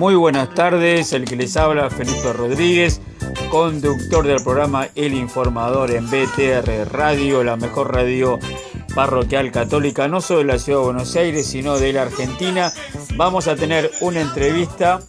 Muy 0.00 0.14
buenas 0.14 0.54
tardes, 0.54 1.12
el 1.12 1.26
que 1.26 1.36
les 1.36 1.58
habla 1.58 1.90
Felipe 1.90 2.32
Rodríguez, 2.32 3.02
conductor 3.50 4.26
del 4.26 4.42
programa 4.42 4.88
El 4.94 5.12
Informador 5.12 5.90
en 5.90 6.06
BTR 6.06 6.90
Radio, 6.90 7.44
la 7.44 7.58
mejor 7.58 7.94
radio 7.94 8.38
parroquial 8.94 9.52
católica, 9.52 10.08
no 10.08 10.22
solo 10.22 10.38
de 10.38 10.46
la 10.46 10.58
ciudad 10.58 10.78
de 10.78 10.84
Buenos 10.86 11.16
Aires, 11.16 11.46
sino 11.46 11.78
de 11.78 11.92
la 11.92 12.00
Argentina. 12.00 12.72
Vamos 13.16 13.46
a 13.46 13.56
tener 13.56 13.90
una 14.00 14.22
entrevista 14.22 15.00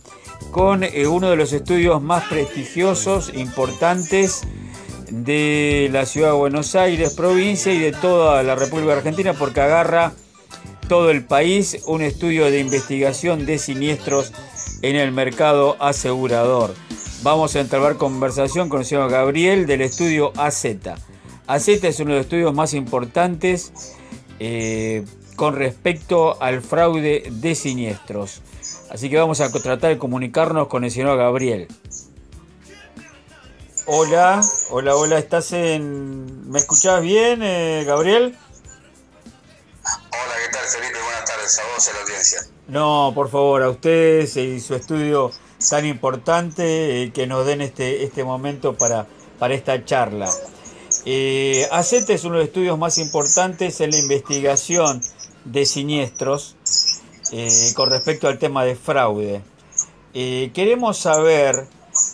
con 0.52 0.84
eh, 0.84 1.08
uno 1.08 1.30
de 1.30 1.38
los 1.38 1.54
estudios 1.54 2.02
más 2.02 2.26
prestigiosos, 2.26 3.32
importantes 3.34 4.42
de 5.10 5.88
la 5.94 6.06
ciudad 6.06 6.32
de 6.32 6.38
Buenos 6.38 6.76
Aires, 6.76 7.14
provincia 7.14 7.72
y 7.72 7.80
de 7.80 7.94
toda 7.94 8.44
la 8.44 8.56
República 8.56 8.92
Argentina, 8.92 9.32
porque 9.32 9.62
agarra 9.62 10.12
todo 10.90 11.12
el 11.12 11.24
país 11.24 11.78
un 11.86 12.02
estudio 12.02 12.52
de 12.52 12.60
investigación 12.60 13.46
de 13.46 13.58
siniestros 13.58 14.34
en 14.82 14.96
el 14.96 15.12
mercado 15.12 15.78
asegurador. 15.80 16.74
Vamos 17.24 17.56
a 17.56 17.60
entablar 17.60 17.98
conversación 17.98 18.70
con 18.70 18.80
el 18.80 18.86
señor 18.86 19.10
Gabriel 19.12 19.68
del 19.68 19.82
estudio 19.82 20.34
AZ. 20.38 20.66
AZ 21.48 21.68
es 21.68 22.00
uno 22.00 22.12
de 22.12 22.18
los 22.18 22.26
estudios 22.26 22.54
más 22.54 22.74
importantes 22.74 23.72
eh, 24.40 25.06
con 25.36 25.56
respecto 25.56 26.42
al 26.42 26.62
fraude 26.62 27.24
de 27.30 27.56
siniestros. 27.56 28.42
Así 28.90 29.10
que 29.10 29.18
vamos 29.18 29.40
a 29.40 29.52
tratar 29.52 29.92
de 29.92 29.98
comunicarnos 29.98 30.68
con 30.68 30.84
el 30.84 30.92
señor 30.92 31.18
Gabriel. 31.18 31.68
Hola, 33.86 34.42
hola, 34.70 34.96
hola, 34.96 35.18
¿estás 35.18 35.54
en... 35.54 36.50
¿Me 36.50 36.60
escuchás 36.60 37.02
bien, 37.02 37.42
eh, 37.44 37.84
Gabriel? 37.86 38.38
Hola, 39.84 40.34
¿qué 40.46 40.52
tal, 40.52 40.66
Felipe? 40.66 41.11
A 41.60 41.76
vos 41.76 41.88
a 41.88 41.94
la 41.94 42.02
audiencia. 42.02 42.40
No, 42.68 43.12
por 43.14 43.30
favor, 43.30 43.64
a 43.64 43.70
ustedes 43.70 44.38
y 44.38 44.60
su 44.60 44.76
estudio 44.76 45.32
tan 45.70 45.86
importante 45.86 47.04
eh, 47.04 47.12
que 47.12 47.28
nos 47.28 47.46
den 47.46 47.62
este, 47.62 48.04
este 48.04 48.24
momento 48.24 48.78
para, 48.78 49.08
para 49.40 49.54
esta 49.54 49.84
charla. 49.84 50.30
Eh, 51.06 51.68
es 51.72 52.24
uno 52.24 52.36
de 52.36 52.40
los 52.40 52.48
estudios 52.48 52.78
más 52.78 52.98
importantes 52.98 53.82
en 53.82 53.92
la 53.92 53.98
investigación 53.98 55.02
de 55.46 55.66
siniestros 55.66 56.56
eh, 57.32 57.50
con 57.76 57.90
respecto 57.90 58.28
al 58.28 58.38
tema 58.38 58.66
de 58.66 58.76
fraude. 58.76 59.42
Eh, 60.14 60.52
queremos 60.54 60.98
saber, 60.98 61.66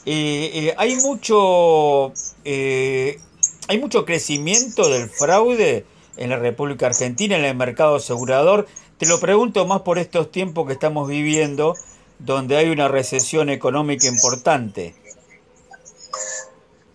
¿hay, 0.05 0.95
mucho, 1.03 2.13
¿hay 2.45 3.79
mucho 3.79 4.05
crecimiento 4.05 4.88
del 4.89 5.09
fraude 5.09 5.85
en 6.16 6.29
la 6.29 6.38
República 6.38 6.88
Argentina, 6.88 7.38
en 7.38 7.45
el 7.45 7.55
mercado 7.55 7.95
asegurador? 7.97 8.67
Te 8.98 9.06
lo 9.06 9.20
pregunto 9.20 9.66
más 9.67 9.81
por 9.81 10.00
estos 10.00 10.31
tiempos 10.31 10.66
que 10.66 10.73
estamos 10.73 11.08
viviendo, 11.08 11.76
donde 12.17 12.58
hay 12.58 12.70
una 12.70 12.88
recesión 12.88 13.50
económica 13.50 14.08
importante. 14.08 14.95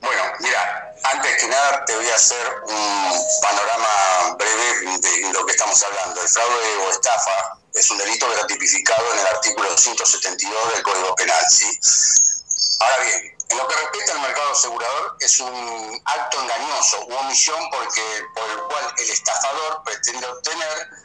Bueno, 0.01 0.23
mira, 0.41 0.95
antes 1.05 1.37
que 1.41 1.47
nada 1.47 1.85
te 1.85 1.95
voy 1.95 2.09
a 2.09 2.15
hacer 2.17 2.45
un 2.67 3.13
panorama 3.41 4.37
breve 4.37 4.99
de 4.99 5.33
lo 5.33 5.47
que 5.47 5.53
estamos 5.53 5.81
hablando. 5.85 6.21
El 6.21 6.29
fraude 6.29 6.77
o 6.85 6.91
estafa 6.91 7.59
es 7.73 7.89
un 7.93 7.99
delito 7.99 8.27
tipificado 8.49 9.13
en 9.13 9.19
el 9.21 9.27
artículo 9.29 9.79
172 9.79 10.75
del 10.75 10.83
Código 10.83 11.15
Penal. 11.15 11.45
¿sí? 11.51 11.67
Ahora 12.81 12.97
bien, 13.05 13.37
en 13.49 13.59
lo 13.59 13.69
que 13.69 13.77
respecta 13.77 14.13
al 14.15 14.21
mercado 14.23 14.51
asegurador, 14.51 15.17
es 15.21 15.39
un 15.39 16.03
acto 16.05 16.43
engañoso 16.43 17.07
u 17.07 17.15
omisión 17.15 17.61
porque, 17.71 18.03
por 18.35 18.51
el 18.51 18.59
cual 18.69 18.95
el 18.99 19.09
estafador 19.09 19.83
pretende 19.85 20.27
obtener 20.27 21.02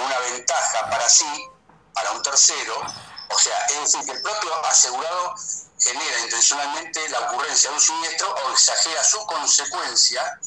una 0.00 0.18
ventaja 0.20 0.90
para 0.90 1.08
sí, 1.08 1.48
para 1.94 2.12
un 2.12 2.22
tercero, 2.22 2.74
o 3.28 3.38
sea, 3.38 3.66
es 3.66 3.80
decir, 3.80 4.04
que 4.04 4.12
el 4.12 4.22
propio 4.22 4.66
asegurado 4.66 5.34
genera 5.78 6.18
intencionalmente 6.20 7.08
la 7.08 7.20
ocurrencia 7.20 7.70
de 7.70 7.76
un 7.76 7.80
siniestro 7.80 8.34
o 8.34 8.52
exagera 8.52 9.02
su 9.04 9.24
consecuencia 9.26 10.40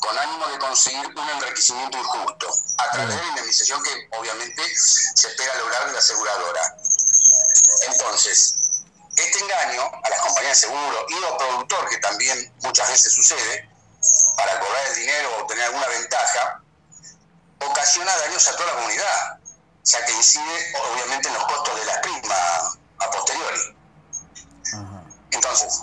con 0.00 0.18
ánimo 0.18 0.46
de 0.48 0.58
conseguir 0.58 1.06
un 1.06 1.28
enriquecimiento 1.28 1.96
injusto, 1.96 2.48
a 2.78 2.90
través 2.90 3.14
de 3.14 3.22
la 3.22 3.28
indemnización 3.28 3.82
que 3.84 4.08
obviamente 4.18 4.62
se 4.76 5.28
espera 5.28 5.54
lograr 5.56 5.86
de 5.86 5.92
la 5.92 5.98
aseguradora. 5.98 6.76
Entonces, 7.88 8.56
este 9.16 9.38
engaño 9.38 9.90
a 10.02 10.08
las 10.08 10.20
compañías 10.20 10.60
de 10.60 10.66
seguro 10.66 11.06
y 11.08 11.24
al 11.24 11.36
productor, 11.36 11.88
que 11.88 11.98
también 11.98 12.52
muchas 12.62 12.88
veces 12.88 13.12
sucede, 13.12 13.68
para 14.36 14.58
cobrar 14.58 14.86
el 14.88 14.94
dinero 14.96 15.36
o 15.36 15.42
obtener 15.42 15.64
alguna 15.66 15.86
ventaja, 15.86 16.61
ocasiona 17.66 18.16
daños 18.16 18.46
a 18.48 18.56
toda 18.56 18.66
la 18.66 18.74
comunidad, 18.74 19.38
ya 19.84 20.04
que 20.04 20.12
incide 20.12 20.74
obviamente 20.92 21.28
en 21.28 21.34
los 21.34 21.44
costos 21.44 21.78
de 21.78 21.84
la 21.86 22.00
prima 22.00 22.36
a 22.98 23.10
posteriori. 23.10 23.76
Entonces, 25.30 25.80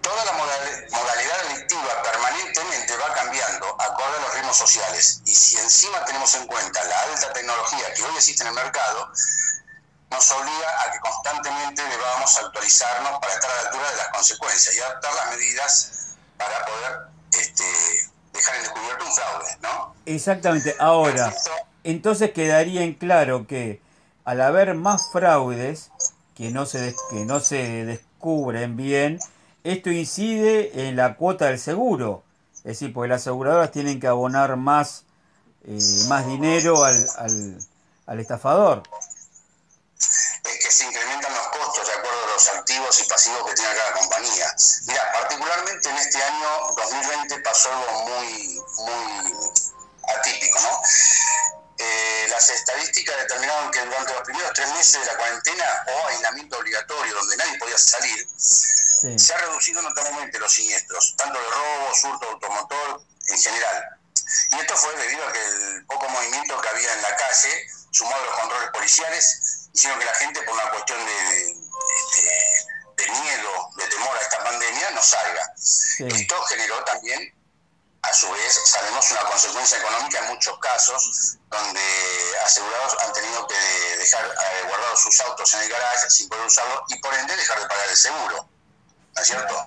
toda 0.00 0.24
la 0.24 0.32
modalidad 0.32 1.42
delictiva 1.48 2.02
permanentemente 2.02 2.96
va 2.96 3.14
cambiando 3.14 3.66
acorde 3.80 4.16
a 4.16 4.20
los 4.20 4.34
ritmos 4.34 4.56
sociales 4.56 5.22
y 5.24 5.34
si 5.34 5.56
encima 5.58 6.04
tenemos 6.04 6.34
en 6.34 6.46
cuenta 6.46 6.82
la 6.84 7.00
alta 7.02 7.32
tecnología 7.32 7.94
que 7.94 8.02
hoy 8.02 8.16
existe 8.16 8.42
en 8.42 8.48
el 8.48 8.54
mercado, 8.54 9.12
nos 10.10 10.30
obliga 10.32 10.82
a 10.82 10.92
que 10.92 11.00
constantemente 11.00 11.82
debamos 11.82 12.36
actualizarnos 12.36 13.20
para 13.20 13.32
estar 13.32 13.50
a 13.50 13.54
la 13.54 13.60
altura 13.68 13.90
de 13.90 13.96
las 13.96 14.08
consecuencias 14.08 14.74
y 14.74 14.80
adaptar 14.80 15.14
las 15.14 15.30
medidas 15.30 15.90
para 16.36 16.64
poder 16.66 16.98
este, 17.32 18.10
dejar 18.32 18.56
en 18.56 18.62
descubierto 18.62 19.04
un 19.04 19.14
fraude, 19.14 19.58
¿no? 19.60 19.89
Exactamente. 20.14 20.74
Ahora, 20.78 21.34
entonces 21.84 22.32
quedaría 22.32 22.82
en 22.82 22.94
claro 22.94 23.46
que 23.46 23.80
al 24.24 24.40
haber 24.40 24.74
más 24.74 25.10
fraudes 25.12 25.90
que 26.34 26.50
no 26.50 26.66
se, 26.66 26.94
que 27.10 27.24
no 27.24 27.40
se 27.40 27.84
descubren 27.84 28.76
bien, 28.76 29.20
esto 29.62 29.90
incide 29.90 30.88
en 30.88 30.96
la 30.96 31.16
cuota 31.16 31.46
del 31.46 31.58
seguro. 31.58 32.24
Es 32.58 32.64
decir, 32.64 32.92
porque 32.92 33.08
las 33.08 33.22
aseguradoras 33.22 33.70
tienen 33.70 34.00
que 34.00 34.08
abonar 34.08 34.56
más, 34.56 35.04
eh, 35.64 35.78
más 36.08 36.26
dinero 36.26 36.84
al, 36.84 36.96
al, 37.16 37.58
al 38.06 38.20
estafador. 38.20 38.82
Es 39.98 40.40
que 40.42 40.70
se 40.70 40.84
incrementan 40.86 41.32
los 41.32 41.46
costos 41.48 41.86
de 41.86 41.92
acuerdo 41.92 42.24
a 42.24 42.34
los 42.34 42.48
activos 42.48 43.00
y 43.00 43.08
pasivos 43.08 43.48
que 43.48 43.54
tiene 43.54 43.70
cada 43.76 43.92
compañía. 43.92 44.46
Mira, 44.86 45.02
particularmente 45.12 45.88
en 45.88 45.96
este 45.96 46.22
año 46.22 46.48
2020 46.76 47.38
pasó 47.40 47.70
algo 47.70 48.08
muy, 48.08 48.60
muy 48.86 49.49
Eh, 51.82 52.26
las 52.28 52.50
estadísticas 52.50 53.16
determinaron 53.20 53.70
que 53.70 53.80
durante 53.80 54.12
los 54.12 54.22
primeros 54.22 54.52
tres 54.52 54.68
meses 54.74 55.00
de 55.00 55.06
la 55.06 55.16
cuarentena 55.16 55.84
o 55.86 56.06
aislamiento 56.08 56.58
obligatorio, 56.58 57.14
donde 57.14 57.36
nadie 57.38 57.58
podía 57.58 57.78
salir, 57.78 58.28
se 58.36 59.32
ha 59.32 59.38
reducido 59.38 59.80
notablemente 59.80 60.38
los 60.38 60.52
siniestros, 60.52 61.16
tanto 61.16 61.38
de 61.38 61.48
robo, 61.48 61.94
surto, 61.94 62.28
automotor, 62.28 63.02
en 63.28 63.38
general. 63.40 63.98
Y 64.52 64.60
esto 64.60 64.76
fue 64.76 64.94
debido 64.96 65.26
a 65.26 65.32
que 65.32 65.42
el 65.42 65.86
poco 65.86 66.06
movimiento 66.10 66.60
que 66.60 66.68
había 66.68 66.92
en 66.92 67.02
la 67.02 67.16
calle, 67.16 67.66
sumado 67.92 68.22
a 68.22 68.26
los 68.26 68.40
controles 68.40 68.70
policiales, 68.72 69.68
hicieron 69.72 69.98
que 69.98 70.04
la 70.04 70.14
gente, 70.16 70.42
por 70.42 70.54
una 70.54 70.70
cuestión 70.70 70.98
de, 71.06 71.54
de, 72.96 73.10
miedo, 73.10 73.70
de 73.76 73.86
temor 73.86 74.18
a 74.18 74.20
esta 74.20 74.44
pandemia, 74.44 74.90
no 74.90 75.02
salga. 75.02 75.54
Esto 75.56 76.42
generó 76.42 76.84
también 76.84 77.39
a 78.02 78.14
su 78.14 78.30
vez, 78.30 78.60
sabemos 78.64 79.10
una 79.10 79.24
consecuencia 79.24 79.78
económica 79.78 80.18
en 80.20 80.28
muchos 80.28 80.58
casos, 80.58 81.36
donde 81.50 81.80
asegurados 82.44 82.96
han 83.04 83.12
tenido 83.12 83.46
que 83.46 83.96
dejar 83.98 84.24
eh, 84.24 84.66
guardados 84.68 85.02
sus 85.02 85.20
autos 85.20 85.52
en 85.54 85.60
el 85.62 85.68
garaje 85.68 86.10
sin 86.10 86.28
poder 86.28 86.46
usarlos 86.46 86.82
y 86.88 86.98
por 87.00 87.14
ende 87.14 87.36
dejar 87.36 87.60
de 87.60 87.66
pagar 87.66 87.88
el 87.88 87.96
seguro. 87.96 88.48
¿No 89.14 89.22
es 89.22 89.26
cierto? 89.26 89.66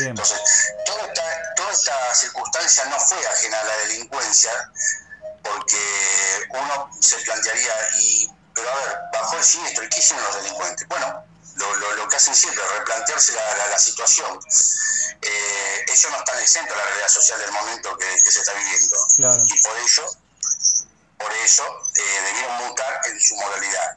Entonces, 0.00 0.38
toda 0.84 1.02
esta, 1.06 1.54
toda 1.56 1.72
esta 1.72 2.14
circunstancia 2.14 2.84
no 2.84 3.00
fue 3.00 3.26
ajena 3.26 3.60
a 3.60 3.64
la 3.64 3.76
delincuencia, 3.78 4.52
porque 5.42 6.48
uno 6.50 6.90
se 7.00 7.16
plantearía, 7.18 7.72
y 7.98 8.30
pero 8.54 8.70
a 8.70 8.76
ver, 8.76 8.98
bajo 9.12 9.36
el 9.36 9.44
siniestro, 9.44 9.84
¿y 9.84 9.88
qué 9.88 9.98
hicieron 9.98 10.24
los 10.24 10.36
delincuentes? 10.36 10.86
Bueno, 10.88 11.24
lo, 11.56 11.94
lo, 11.96 12.08
que 12.08 12.16
hacen 12.16 12.34
siempre, 12.34 12.62
replantearse 12.78 13.32
la, 13.32 13.68
la, 13.68 13.78
situación. 13.78 14.38
Eh, 15.22 15.84
ellos 15.88 16.10
no 16.10 16.18
están 16.18 16.38
exentos 16.40 16.74
a 16.74 16.78
la 16.78 16.84
realidad 16.84 17.08
social 17.08 17.38
del 17.38 17.52
momento 17.52 17.96
que, 17.96 18.30
se 18.30 18.40
está 18.40 18.52
viviendo. 18.52 18.96
Y 19.46 19.60
por 19.62 19.76
ello, 19.78 20.06
por 21.18 21.32
eso 21.32 21.64
eh, 21.94 22.20
debieron 22.26 22.68
mutar 22.68 23.00
en 23.06 23.20
su 23.20 23.36
modalidad. 23.36 23.96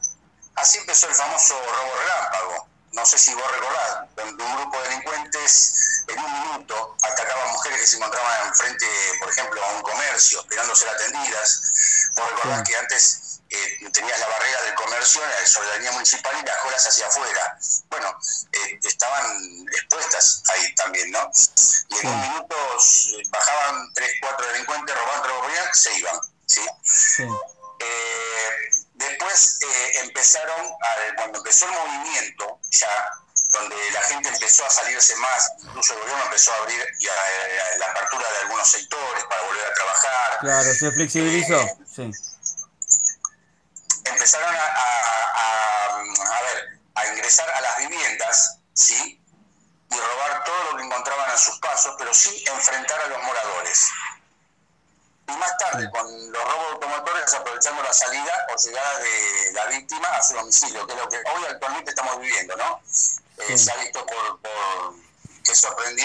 Así 0.56 0.78
empezó 0.78 1.08
el 1.08 1.14
famoso 1.14 1.54
robo 1.54 1.96
relámpago. 1.96 2.68
No 2.92 3.06
sé 3.06 3.18
si 3.18 3.34
vos 3.34 3.50
recordás, 3.52 4.08
donde 4.16 4.42
un 4.42 4.56
grupo 4.56 4.80
de 4.82 4.88
delincuentes 4.88 6.02
en 6.08 6.18
un 6.18 6.32
minuto 6.32 6.96
atacaba 7.02 7.44
a 7.44 7.52
mujeres 7.52 7.80
que 7.80 7.86
se 7.86 7.96
encontraban 7.96 8.48
enfrente, 8.48 8.86
por 9.20 9.30
ejemplo, 9.30 9.64
a 9.64 9.68
un 9.74 9.82
comercio, 9.82 10.40
esperando 10.40 10.74
ser 10.74 10.88
atendidas. 10.88 12.10
Vos 12.16 12.30
recordás 12.30 12.68
que 12.68 12.76
antes 12.76 13.40
eh, 13.50 13.90
tenías 13.92 14.18
la 14.18 14.28
barrera 14.28 14.59
comercio 15.00 15.22
la 15.26 15.46
soberanía 15.46 15.92
municipal 15.92 16.32
y 16.42 16.46
las 16.46 16.56
colas 16.58 16.86
hacia 16.86 17.06
afuera. 17.06 17.58
Bueno, 17.88 18.18
eh, 18.52 18.78
estaban 18.82 19.66
expuestas 19.72 20.42
ahí 20.50 20.74
también, 20.74 21.10
¿no? 21.10 21.30
Y 21.88 21.98
en 21.98 22.08
un 22.08 22.20
minuto 22.20 22.56
eh, 22.56 23.22
bajaban 23.30 23.92
tres, 23.94 24.10
cuatro 24.20 24.46
delincuentes, 24.48 24.94
robaban, 24.94 25.28
robaban, 25.28 25.74
se 25.74 25.98
iban, 25.98 26.20
¿sí? 26.46 26.60
sí. 26.84 27.22
Eh, 27.22 28.70
después 28.94 29.58
eh, 29.62 30.00
empezaron, 30.04 30.66
cuando 31.16 31.38
empezó 31.38 31.66
el 31.66 31.72
movimiento, 31.72 32.58
ya 32.70 33.10
donde 33.52 33.76
la 33.92 34.02
gente 34.02 34.28
empezó 34.28 34.64
a 34.66 34.70
salirse 34.70 35.16
más, 35.16 35.50
incluso 35.64 35.94
el 35.94 36.00
gobierno 36.00 36.24
empezó 36.24 36.52
a 36.52 36.56
abrir 36.56 36.84
la 37.78 37.86
apertura 37.86 38.30
de 38.30 38.38
algunos 38.38 38.70
sectores 38.70 39.24
para 39.24 39.42
volver 39.42 39.64
a 39.64 39.74
trabajar. 39.74 40.38
Claro, 40.40 40.74
se 40.74 40.92
flexibilizó, 40.92 41.60
eh, 41.60 41.76
sí. 41.86 42.10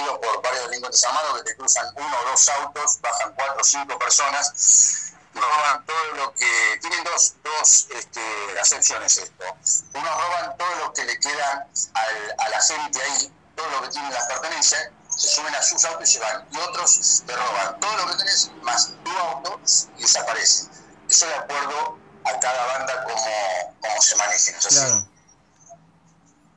Por 0.04 0.42
varios 0.42 0.66
delincuentes 0.66 1.04
armados 1.04 1.38
que 1.38 1.44
te 1.44 1.56
cruzan 1.56 1.88
uno 1.96 2.20
o 2.22 2.30
dos 2.30 2.50
autos, 2.50 3.00
bajan 3.02 3.34
cuatro 3.36 3.62
o 3.62 3.64
cinco 3.64 3.98
personas, 4.00 5.14
roban 5.34 5.86
todo 5.86 6.12
lo 6.16 6.34
que... 6.34 6.80
Tienen 6.82 7.04
dos, 7.04 7.36
dos 7.44 7.88
este, 7.90 8.22
acepciones 8.60 9.18
esto. 9.18 9.46
Unos 9.94 10.22
roban 10.22 10.58
todo 10.58 10.76
lo 10.76 10.94
que 10.94 11.04
le 11.06 11.20
queda 11.20 11.68
al, 11.94 12.36
a 12.38 12.50
la 12.50 12.62
gente 12.62 13.02
ahí, 13.02 13.34
todo 13.56 13.68
lo 13.70 13.82
que 13.84 13.90
tienen 13.90 14.14
las 14.14 14.26
pertenencias, 14.26 14.90
se 15.16 15.28
suben 15.30 15.56
a 15.56 15.64
sus 15.64 15.84
autos 15.86 16.10
y 16.10 16.14
se 16.14 16.20
van. 16.20 16.46
Y 16.52 16.58
otros 16.58 17.24
te 17.26 17.36
roban 17.36 17.80
todo 17.80 17.98
lo 17.98 18.08
que 18.12 18.18
tenés 18.18 18.52
más 18.62 18.92
tu 19.04 19.12
auto 19.12 19.60
y 19.98 20.02
desaparecen. 20.02 20.70
Eso 21.10 21.28
de 21.28 21.36
acuerdo 21.36 21.98
a 22.26 22.40
cada 22.40 22.66
banda 22.66 23.04
como, 23.04 23.76
como 23.82 24.02
se 24.02 24.16
manejen. 24.16 24.56
Claro. 24.56 25.15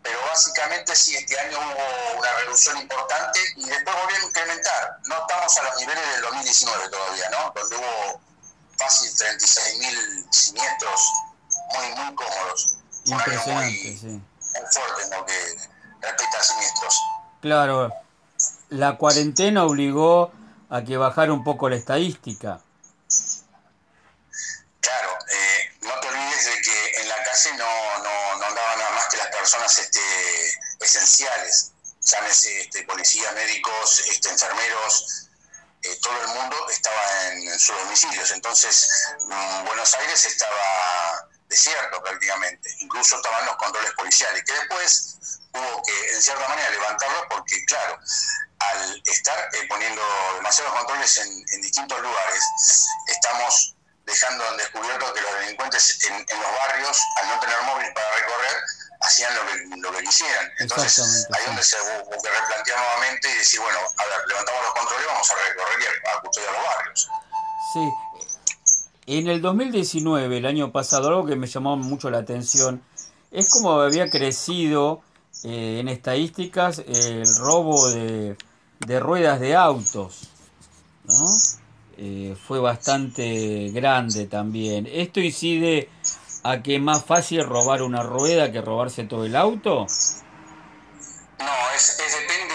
Pero 0.08 0.22
básicamente 0.22 0.96
sí, 0.96 1.14
este 1.16 1.38
año 1.38 1.58
hubo 1.58 2.18
una 2.18 2.32
reducción 2.40 2.78
importante 2.78 3.40
y 3.56 3.68
después 3.68 3.94
volvió 3.94 4.16
a 4.16 4.26
incrementar. 4.26 4.98
No 5.04 5.18
estamos 5.20 5.58
a 5.58 5.62
los 5.64 5.76
niveles 5.80 6.10
del 6.12 6.22
2019 6.22 6.88
todavía, 6.88 7.28
¿no? 7.30 7.52
Donde 7.54 7.76
hubo 7.76 8.20
fácil 8.78 9.10
36.000 9.10 10.32
siniestros 10.32 11.12
muy, 11.74 11.88
muy 11.94 12.14
cómodos. 12.14 12.76
Impresionante, 13.04 13.84
muy, 13.84 13.98
sí. 13.98 14.06
muy 14.06 14.22
fuerte 14.72 15.02
en 15.02 15.10
lo 15.10 15.26
que 15.26 15.56
respecta 16.00 16.38
a 16.38 16.42
siniestros. 16.42 17.02
Claro, 17.42 17.92
la 18.70 18.96
cuarentena 18.96 19.64
obligó 19.64 20.32
a 20.70 20.82
que 20.84 20.96
bajara 20.96 21.34
un 21.34 21.44
poco 21.44 21.68
la 21.68 21.76
estadística. 21.76 22.60
Claro, 24.80 25.10
eh, 25.30 25.76
no 25.82 26.00
te 26.00 26.08
olvides 26.08 26.44
de 26.46 26.62
que 26.62 27.00
en 27.02 27.08
la 27.08 27.22
calle 27.22 27.52
no, 27.58 27.98
no, 27.98 28.38
no 28.38 28.46
andaban 28.46 28.78
nada 28.78 28.90
más 28.92 29.08
que 29.10 29.18
las 29.18 29.27
personas 29.38 29.78
este, 29.78 30.00
esenciales, 30.80 31.72
llámese 32.02 32.60
este, 32.60 32.82
policías, 32.84 33.32
médicos, 33.34 34.02
este, 34.08 34.28
enfermeros, 34.30 35.28
eh, 35.82 35.96
todo 36.02 36.20
el 36.20 36.28
mundo 36.28 36.68
estaba 36.70 37.28
en, 37.28 37.58
sus 37.58 37.76
domicilios. 37.78 38.30
Entonces, 38.32 38.88
mm, 39.24 39.64
Buenos 39.64 39.94
Aires 39.94 40.24
estaba 40.24 41.28
desierto 41.48 42.02
prácticamente, 42.02 42.68
incluso 42.80 43.16
estaban 43.16 43.46
los 43.46 43.56
controles 43.56 43.92
policiales, 43.92 44.44
que 44.44 44.52
después 44.52 45.16
hubo 45.52 45.82
que, 45.82 46.12
en 46.12 46.22
cierta 46.22 46.48
manera, 46.48 46.70
levantarlos 46.70 47.24
porque, 47.30 47.64
claro, 47.64 47.98
al 48.58 49.02
estar 49.06 49.48
eh, 49.54 49.66
poniendo 49.68 50.02
demasiados 50.34 50.74
controles 50.74 51.16
en, 51.18 51.60
distintos 51.62 52.00
lugares, 52.00 52.44
estamos 53.06 53.74
dejando 54.04 54.48
en 54.48 54.56
descubierto 54.56 55.12
que 55.12 55.20
los 55.20 55.34
delincuentes 55.40 55.98
en, 56.04 56.26
los 56.40 56.52
barrios, 56.58 57.00
al 57.16 57.28
no 57.28 57.40
tener 57.40 57.62
móvil 57.62 57.92
para 57.92 58.10
recorrer, 58.16 58.62
hacían 59.00 59.32
lo 59.34 59.40
que, 59.46 59.80
lo 59.80 59.92
que 59.92 60.04
quisieran. 60.04 60.50
Entonces, 60.58 61.26
ahí 61.32 61.46
donde 61.46 61.62
se 61.62 61.76
hubo 61.76 62.10
que 62.10 62.28
replantear 62.28 62.78
nuevamente 62.78 63.30
y 63.30 63.38
decir, 63.38 63.60
bueno, 63.60 63.78
a 63.78 64.04
ver, 64.04 64.28
levantamos 64.28 64.62
los 64.62 64.74
controles, 64.74 65.06
vamos 65.06 65.30
a 65.30 65.34
recorrer 65.34 65.80
y 65.80 66.08
a, 66.08 66.20
custodiar 66.20 66.52
los 66.52 66.62
barrios. 66.64 67.08
Sí. 67.72 67.90
En 69.06 69.28
el 69.28 69.40
2019, 69.40 70.36
el 70.36 70.46
año 70.46 70.72
pasado, 70.72 71.08
algo 71.08 71.26
que 71.26 71.36
me 71.36 71.46
llamó 71.46 71.76
mucho 71.76 72.10
la 72.10 72.18
atención 72.18 72.82
es 73.30 73.50
como 73.50 73.80
había 73.80 74.10
crecido 74.10 75.02
eh, 75.44 75.78
en 75.80 75.88
estadísticas 75.88 76.78
el 76.86 77.24
robo 77.36 77.88
de 77.90 78.36
de 78.86 79.00
ruedas 79.00 79.40
de 79.40 79.54
autos, 79.54 80.28
¿no? 81.04 81.26
Eh, 81.96 82.36
fue 82.46 82.60
bastante 82.60 83.70
grande 83.70 84.26
también. 84.26 84.88
¿Esto 84.90 85.20
incide 85.20 85.88
a 86.42 86.62
que 86.62 86.76
es 86.76 86.80
más 86.80 87.04
fácil 87.04 87.44
robar 87.44 87.82
una 87.82 88.02
rueda 88.02 88.52
que 88.52 88.60
robarse 88.60 89.04
todo 89.04 89.24
el 89.24 89.36
auto? 89.36 89.86
No, 91.38 91.70
es, 91.74 91.96
depende, 91.96 92.54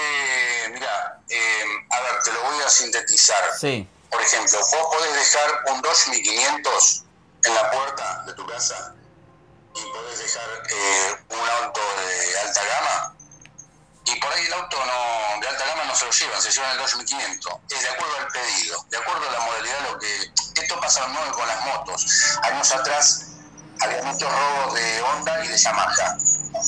mira, 0.74 1.22
eh, 1.30 1.64
a 1.90 2.02
ver, 2.02 2.24
te 2.24 2.34
lo 2.34 2.44
voy 2.44 2.64
a 2.66 2.70
sintetizar. 2.70 3.44
Sí. 3.60 3.88
Por 4.10 4.22
ejemplo, 4.22 4.60
vos 4.60 4.96
podés 4.96 5.14
dejar 5.16 5.74
un 5.74 5.82
2500 5.82 7.04
en 7.46 7.56
la 7.56 7.72
puerta 7.72 8.24
de 8.26 8.34
tu 8.34 8.46
casa 8.46 8.96
y 9.76 9.82
podés 9.92 10.20
dejar 10.20 10.50
eh, 10.70 11.16
un 11.30 11.66
auto 11.66 11.82
de 11.82 12.40
alta 12.40 12.62
gama 12.64 13.16
y 14.06 14.20
por 14.20 14.32
ahí 14.34 14.46
el 14.46 14.54
auto 14.54 14.78
no, 14.86 15.42
de 15.42 15.48
alta 15.48 15.66
gama 15.66 15.86
no 15.86 15.96
se 15.96 16.06
lo 16.06 16.12
llevan, 16.12 16.42
se 16.42 16.52
llevan 16.52 16.72
el 16.72 16.78
2500. 16.78 17.54
Es 17.70 17.82
de 17.82 17.90
acuerdo 17.90 18.18
al 18.18 18.28
pedido, 18.28 18.86
de 18.90 18.98
acuerdo 18.98 19.30
a 19.30 19.32
la 19.32 19.40
modalidad, 19.40 19.92
lo 19.92 20.00
que. 20.00 20.32
Esto 20.62 20.80
pasa 20.80 21.08
nuevo 21.08 21.32
con 21.32 21.48
las 21.48 21.66
motos. 21.66 22.38
Años 22.44 22.72
atrás 22.72 23.33
había 23.84 24.04
muchos 24.04 24.32
robos 24.32 24.74
de 24.74 25.02
Honda 25.02 25.46
y 25.46 25.48
de 25.48 25.58
Yamaha. 25.58 26.18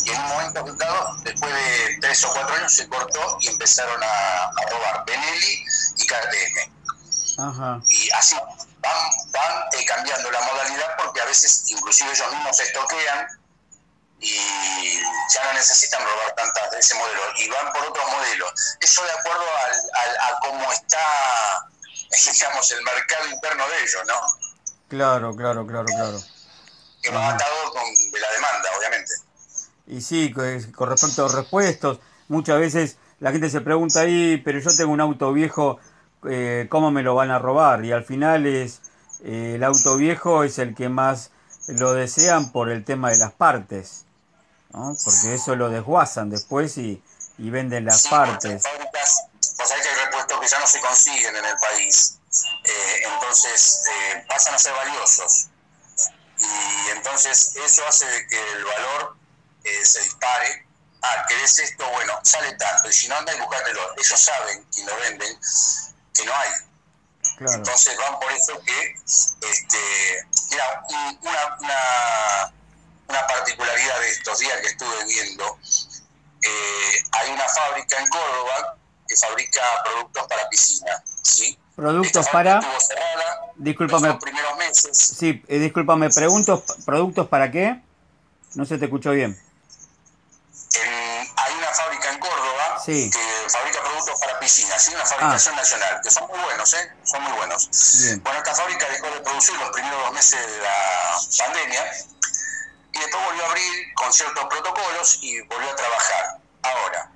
Y 0.03 0.09
en 0.09 0.19
un 0.19 0.27
momento 0.27 0.63
dado, 0.73 1.15
después 1.23 1.53
de 1.53 1.97
tres 2.01 2.23
o 2.25 2.33
cuatro 2.33 2.55
años, 2.55 2.73
se 2.73 2.87
cortó 2.87 3.37
y 3.39 3.47
empezaron 3.47 4.01
a, 4.03 4.51
robar 4.69 5.05
Benelli 5.05 5.65
y 5.97 6.07
KTM. 6.07 6.75
Y 7.89 8.09
así 8.11 8.35
van, 8.79 8.97
van 9.31 9.63
eh, 9.73 9.85
cambiando 9.85 10.31
la 10.31 10.41
modalidad 10.41 10.95
porque 10.97 11.21
a 11.21 11.25
veces 11.25 11.63
inclusive 11.67 12.11
ellos 12.11 12.31
mismos 12.31 12.57
se 12.57 12.63
estoquean 12.63 13.27
y 14.19 14.99
ya 15.33 15.43
no 15.45 15.53
necesitan 15.53 16.01
robar 16.01 16.33
tantas 16.35 16.71
de 16.71 16.79
ese 16.79 16.95
modelo 16.95 17.21
y 17.37 17.49
van 17.49 17.71
por 17.73 17.83
otros 17.83 18.05
modelos. 18.11 18.51
Eso 18.79 19.03
de 19.03 19.11
acuerdo 19.11 19.45
al, 19.93 20.17
a 20.17 20.39
cómo 20.41 20.71
está, 20.71 21.67
digamos, 22.31 22.71
el 22.71 22.83
mercado 22.83 23.29
interno 23.29 23.67
de 23.67 23.83
ellos, 23.83 24.03
¿no? 24.07 24.15
Claro, 24.87 25.35
claro, 25.35 25.65
claro, 25.65 25.85
claro. 25.85 26.34
Que 27.05 27.15
va 27.15 27.29
atado 27.29 27.71
con 27.71 27.83
de 27.83 28.19
la 28.19 28.31
demanda, 28.31 28.69
obviamente. 28.77 29.13
Y 29.87 30.01
sí, 30.01 30.31
con 30.31 30.89
respecto 30.89 31.21
a 31.21 31.25
los 31.25 31.35
repuestos, 31.35 31.99
muchas 32.27 32.59
veces 32.59 32.97
la 33.19 33.31
gente 33.31 33.49
se 33.49 33.61
pregunta 33.61 34.01
ahí, 34.01 34.41
pero 34.43 34.59
yo 34.59 34.75
tengo 34.75 34.91
un 34.91 35.01
auto 35.01 35.31
viejo, 35.31 35.79
eh, 36.27 36.67
¿cómo 36.69 36.91
me 36.91 37.03
lo 37.03 37.15
van 37.15 37.31
a 37.31 37.39
robar? 37.39 37.85
Y 37.85 37.91
al 37.91 38.03
final 38.03 38.47
es 38.47 38.81
eh, 39.23 39.53
el 39.55 39.63
auto 39.63 39.95
viejo 39.97 40.43
es 40.43 40.57
el 40.57 40.73
que 40.73 40.89
más 40.89 41.31
lo 41.67 41.93
desean 41.93 42.51
por 42.51 42.69
el 42.69 42.83
tema 42.83 43.11
de 43.11 43.17
las 43.17 43.31
partes 43.31 44.05
porque 45.03 45.35
eso 45.35 45.55
lo 45.55 45.69
desguazan 45.69 46.29
después 46.29 46.77
y, 46.77 47.01
y 47.37 47.49
venden 47.49 47.85
las 47.85 48.07
partes. 48.07 48.63
Pues 48.63 49.71
hay 49.71 49.81
que 49.81 49.87
hay 49.87 50.05
repuestos 50.05 50.39
que 50.39 50.47
ya 50.47 50.59
no 50.59 50.67
se 50.67 50.81
consiguen 50.81 51.35
en 51.35 51.45
el 51.45 51.55
país, 51.57 52.17
eh, 52.63 53.03
entonces 53.05 53.81
eh, 53.89 54.25
pasan 54.27 54.53
a 54.53 54.59
ser 54.59 54.73
valiosos. 54.73 55.47
Y 56.45 56.89
entonces 56.91 57.55
eso 57.55 57.87
hace 57.87 58.05
de 58.05 58.27
que 58.27 58.51
el 58.53 58.65
valor 58.65 59.17
eh, 59.63 59.85
se 59.85 60.01
dispare. 60.01 60.67
Ah, 61.01 61.25
¿querés 61.27 61.59
esto? 61.59 61.87
Bueno, 61.91 62.19
sale 62.23 62.53
tanto. 62.53 62.89
Y 62.89 62.93
si 62.93 63.07
no, 63.07 63.15
anda 63.15 63.33
y 63.33 63.39
buscátelo. 63.39 63.93
Ellos 63.97 64.19
saben, 64.19 64.63
quien 64.73 64.87
lo 64.87 64.95
venden, 64.97 65.39
que 66.13 66.25
no 66.25 66.33
hay. 66.35 66.49
Entonces 67.39 67.97
van 67.97 68.19
por 68.19 68.31
eso 68.31 68.59
que, 68.61 68.95
este, 69.41 70.27
mira, 70.49 70.83
una, 71.21 71.57
una 71.59 72.53
una 73.07 73.27
particularidad 73.27 73.99
de 73.99 74.09
estos 74.09 74.39
días 74.39 74.59
que 74.61 74.67
estuve 74.67 75.05
viendo. 75.05 75.59
Eh, 76.41 77.03
hay 77.11 77.31
una 77.31 77.47
fábrica 77.47 77.99
en 77.99 78.07
Córdoba 78.07 78.77
que 79.07 79.15
fabrica 79.15 79.61
productos 79.83 80.27
para 80.27 80.49
piscina, 80.49 81.03
¿sí? 81.23 81.57
Productos 81.75 82.29
para. 82.29 82.61
discúlpame. 83.55 84.07
Los 84.07 84.23
primeros 84.23 84.57
meses. 84.57 84.97
Sí, 84.97 85.43
eh, 85.47 85.59
discúlpame, 85.59 86.09
pregunto, 86.09 86.63
¿productos 86.85 87.27
para 87.27 87.51
qué? 87.51 87.81
No 88.55 88.65
se 88.65 88.77
te 88.77 88.85
escuchó 88.85 89.11
bien. 89.11 89.37
hay 91.37 91.53
una 91.57 91.67
fábrica 91.67 92.11
en 92.11 92.19
Córdoba 92.19 92.81
que 92.85 93.11
fabrica 93.49 93.81
productos 93.81 94.19
para 94.19 94.39
piscina, 94.39 94.79
¿sí? 94.79 94.93
Una 94.93 95.05
fabricación 95.05 95.55
ah. 95.55 95.57
nacional, 95.57 96.01
que 96.01 96.11
son 96.11 96.27
muy 96.27 96.39
buenos, 96.39 96.73
¿eh? 96.73 96.91
Son 97.03 97.21
muy 97.23 97.33
buenos. 97.33 97.69
Bueno, 98.23 98.37
esta 98.37 98.55
fábrica 98.55 98.87
dejó 98.89 99.07
de 99.07 99.19
producir 99.21 99.55
los 99.57 99.69
primeros 99.71 99.99
dos 100.01 100.13
meses 100.13 100.39
de 100.39 100.57
la 100.59 101.19
pandemia 101.37 101.83
y 102.93 102.99
después 102.99 103.25
volvió 103.25 103.43
a 103.43 103.49
abrir 103.49 103.93
con 103.95 104.13
ciertos 104.13 104.45
protocolos 104.45 105.19
y 105.21 105.41
volvió 105.41 105.69
a 105.69 105.75
trabajar. 105.75 106.39
Ahora, 106.63 107.11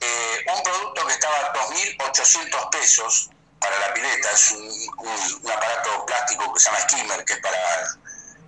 eh, 0.00 0.44
un 0.56 0.62
producto 0.62 1.06
que 1.06 1.12
estaba 1.12 1.36
a 1.36 1.52
2.800 1.52 2.70
pesos 2.70 3.30
para 3.60 3.78
la 3.78 3.94
pileta, 3.94 4.30
es 4.32 4.50
un, 4.52 5.50
aparato 5.50 6.06
plástico 6.06 6.52
que 6.52 6.60
se 6.60 6.66
llama 6.66 6.80
skimmer, 6.80 7.24
que 7.24 7.32
es 7.34 7.40
para 7.40 7.58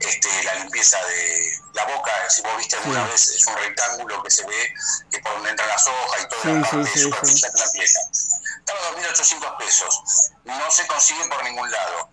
este, 0.00 0.42
la 0.44 0.54
limpieza 0.56 0.98
de 1.04 1.52
la 1.74 1.84
boca, 1.84 2.10
si 2.28 2.42
vos 2.42 2.56
viste 2.56 2.76
alguna 2.76 3.04
vez, 3.04 3.28
es 3.28 3.46
un 3.46 3.54
rectángulo 3.56 4.22
que 4.22 4.30
se 4.30 4.46
ve 4.46 4.74
que 5.10 5.20
por 5.20 5.34
donde 5.34 5.50
entran 5.50 5.68
las 5.68 5.86
hojas 5.86 6.22
y 6.22 6.28
toda 6.28 6.54
la 6.54 6.60
parte 6.62 6.90
de 6.90 6.98
superficial 6.98 7.52
de 7.52 7.58
la 7.58 7.72
piel. 7.72 7.84
Estaba 7.84 8.80
2.800 8.92 9.56
pesos. 9.58 10.30
No 10.44 10.70
se 10.70 10.86
consigue 10.86 11.24
por 11.28 11.44
ningún 11.44 11.70
lado. 11.70 12.08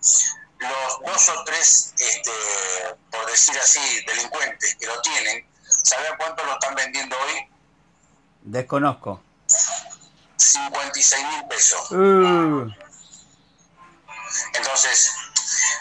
Los 0.58 1.00
dos 1.00 1.28
o 1.30 1.44
tres, 1.44 1.94
este, 1.96 2.30
por 3.10 3.26
decir 3.30 3.58
así, 3.58 3.80
delincuentes 4.06 4.74
que 4.76 4.86
lo 4.86 5.00
tienen, 5.00 5.48
¿saben 5.82 6.12
cuánto 6.18 6.44
lo 6.44 6.52
están 6.52 6.74
vendiendo 6.74 7.16
hoy? 7.18 7.48
Desconozco. 8.42 9.22
56 10.36 11.26
mil 11.26 11.44
pesos. 11.48 11.90
Uh. 11.92 12.89
Entonces, 14.54 15.10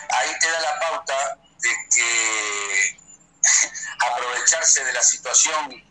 ahí 0.10 0.32
te 0.40 0.52
da 0.52 0.60
la 0.60 0.80
pauta 0.80 1.38
de 1.60 1.70
que 1.94 3.00
aprovecharse 4.00 4.84
de 4.84 4.94
la 4.94 5.04
situación 5.04 5.90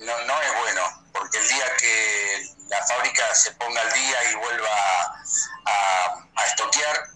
no, 0.00 0.24
no 0.24 0.42
es 0.42 0.58
bueno, 0.60 1.06
porque 1.12 1.38
el 1.38 1.48
día 1.48 1.76
que 1.76 2.54
la 2.68 2.84
fábrica 2.86 3.34
se 3.34 3.52
ponga 3.52 3.80
al 3.80 3.92
día 3.92 4.30
y 4.30 4.34
vuelva 4.36 4.70
a, 5.64 6.26
a 6.36 6.44
estoquear, 6.46 7.08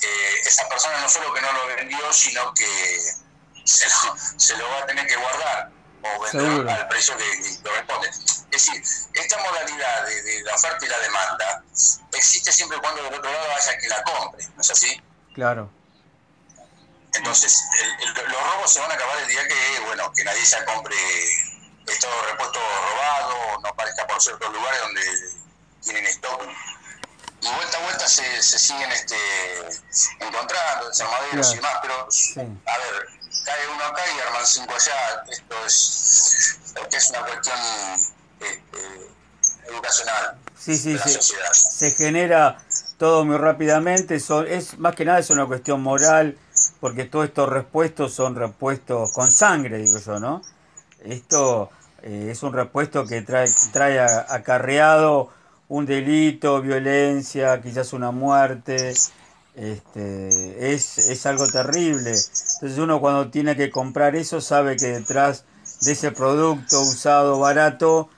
eh, 0.00 0.40
esa 0.44 0.68
persona 0.68 1.00
no 1.00 1.08
solo 1.08 1.32
que 1.32 1.40
no 1.40 1.52
lo 1.52 1.66
vendió, 1.66 2.12
sino 2.12 2.52
que 2.54 3.00
se 3.64 3.86
lo, 3.88 4.16
se 4.36 4.56
lo 4.56 4.68
va 4.70 4.78
a 4.78 4.86
tener 4.86 5.06
que 5.06 5.16
guardar 5.16 5.70
o 6.02 6.20
vender 6.20 6.68
al 6.68 6.88
precio 6.88 7.16
que, 7.16 7.62
corresponde. 7.62 8.10
Es 8.54 8.66
decir, 8.66 8.82
esta 9.14 9.38
modalidad 9.38 10.06
de, 10.06 10.42
la 10.44 10.54
oferta 10.54 10.86
y 10.86 10.88
la 10.88 10.98
demanda 10.98 11.64
existe 12.12 12.52
siempre 12.52 12.78
y 12.78 12.80
cuando 12.80 13.02
del 13.02 13.14
otro 13.14 13.32
lado 13.32 13.52
haya 13.52 13.78
quien 13.78 13.90
la 13.90 14.02
compre, 14.04 14.46
¿no 14.54 14.60
es 14.60 14.70
así? 14.70 15.02
Claro. 15.34 15.70
Entonces, 17.14 17.64
los 18.14 18.52
robos 18.52 18.72
se 18.72 18.80
van 18.80 18.90
a 18.92 18.94
acabar 18.94 19.18
el 19.18 19.28
día 19.28 19.46
que, 19.48 19.80
bueno, 19.86 20.12
que 20.12 20.22
nadie 20.24 20.44
se 20.46 20.64
compre 20.64 20.96
estos 21.86 22.26
repuestos 22.30 22.62
robados, 22.92 23.62
no 23.62 23.74
parezca 23.74 24.06
por 24.06 24.22
ciertos 24.22 24.52
lugares 24.52 24.80
donde 24.80 25.02
tienen 25.82 26.06
stock. 26.06 26.42
Y 27.40 27.48
vuelta 27.48 27.78
a 27.78 27.82
vuelta 27.82 28.08
se, 28.08 28.42
se 28.42 28.58
siguen 28.58 28.90
este, 28.92 29.16
encontrando 30.20 30.88
desarmaderos 30.88 31.52
y 31.52 31.56
demás, 31.56 31.74
pero 31.82 32.08
a 32.66 32.78
ver, 32.78 33.08
cae 33.44 33.68
uno 33.68 33.84
acá 33.84 34.02
y 34.16 34.20
arman 34.20 34.46
cinco 34.46 34.74
allá. 34.74 35.24
Esto 35.28 35.66
es, 35.66 36.58
es 36.90 37.10
una 37.10 37.20
cuestión 37.26 37.58
este, 38.44 39.70
educacional. 39.72 40.36
Sí, 40.56 40.76
sí, 40.76 40.96
sí. 40.98 41.18
Se 41.52 41.90
genera 41.90 42.58
todo 42.98 43.24
muy 43.24 43.36
rápidamente. 43.36 44.18
Son, 44.20 44.46
es 44.46 44.78
Más 44.78 44.94
que 44.94 45.04
nada 45.04 45.18
es 45.18 45.30
una 45.30 45.46
cuestión 45.46 45.82
moral, 45.82 46.38
porque 46.80 47.04
todos 47.04 47.26
estos 47.26 47.48
repuestos 47.48 48.14
son 48.14 48.34
repuestos 48.34 49.12
con 49.12 49.30
sangre, 49.30 49.78
digo 49.78 49.98
yo, 49.98 50.20
¿no? 50.20 50.42
Esto 51.04 51.70
eh, 52.02 52.28
es 52.30 52.42
un 52.42 52.52
repuesto 52.52 53.04
que 53.06 53.22
trae, 53.22 53.46
trae 53.72 54.00
acarreado 54.00 55.30
un 55.68 55.86
delito, 55.86 56.60
violencia, 56.62 57.60
quizás 57.60 57.92
una 57.92 58.10
muerte. 58.10 58.94
Este, 59.54 60.72
es, 60.72 60.98
es 60.98 61.26
algo 61.26 61.46
terrible. 61.46 62.10
Entonces 62.10 62.78
uno 62.78 63.00
cuando 63.00 63.30
tiene 63.30 63.56
que 63.56 63.70
comprar 63.70 64.16
eso 64.16 64.40
sabe 64.40 64.76
que 64.76 64.86
detrás 64.86 65.44
de 65.82 65.92
ese 65.92 66.10
producto 66.10 66.80
usado 66.80 67.38
barato 67.38 68.08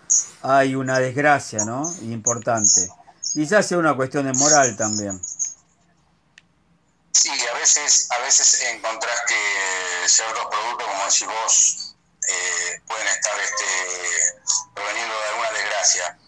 hay 0.49 0.77
una 0.77 0.99
desgracia, 1.01 1.65
¿no? 1.65 1.83
Importante. 2.03 2.89
Quizás 3.35 3.67
sea 3.67 3.79
una 3.79 3.95
cuestión 3.95 4.27
de 4.27 4.33
moral 4.33 4.77
también. 4.77 5.21
Sí, 7.13 7.31
a 7.53 7.59
veces, 7.59 8.09
a 8.11 8.19
veces 8.19 8.63
encontrás 8.63 9.23
que 9.27 10.09
ciertos 10.09 10.47
productos, 10.47 10.87
como 10.87 11.05
decís 11.05 11.27
vos, 11.27 11.97
eh, 12.29 12.81
pueden 12.87 13.09
estar 13.09 13.41
este, 13.41 14.53
proveniendo 14.75 15.15
de 15.15 15.29
alguna 15.31 15.51
desgracia. 15.51 16.19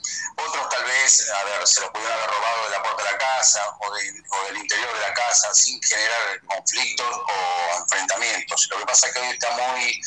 A 1.08 1.44
ver, 1.44 1.66
se 1.66 1.80
los 1.80 1.88
pudieron 1.88 2.12
haber 2.12 2.28
robado 2.28 2.64
de 2.64 2.70
la 2.70 2.82
puerta 2.82 3.02
de 3.02 3.12
la 3.12 3.18
casa 3.18 3.60
o, 3.80 3.94
del 3.94 4.56
interior 4.58 4.92
de 4.92 5.00
la 5.00 5.14
casa 5.14 5.54
sin 5.54 5.80
generar 5.82 6.38
conflictos 6.46 7.06
o 7.06 7.78
enfrentamientos. 7.80 8.68
Lo 8.70 8.78
que 8.78 8.84
pasa 8.84 9.06
es 9.06 9.14
que 9.14 9.20
hoy 9.20 9.28
está 9.28 9.50
muy 9.52 10.00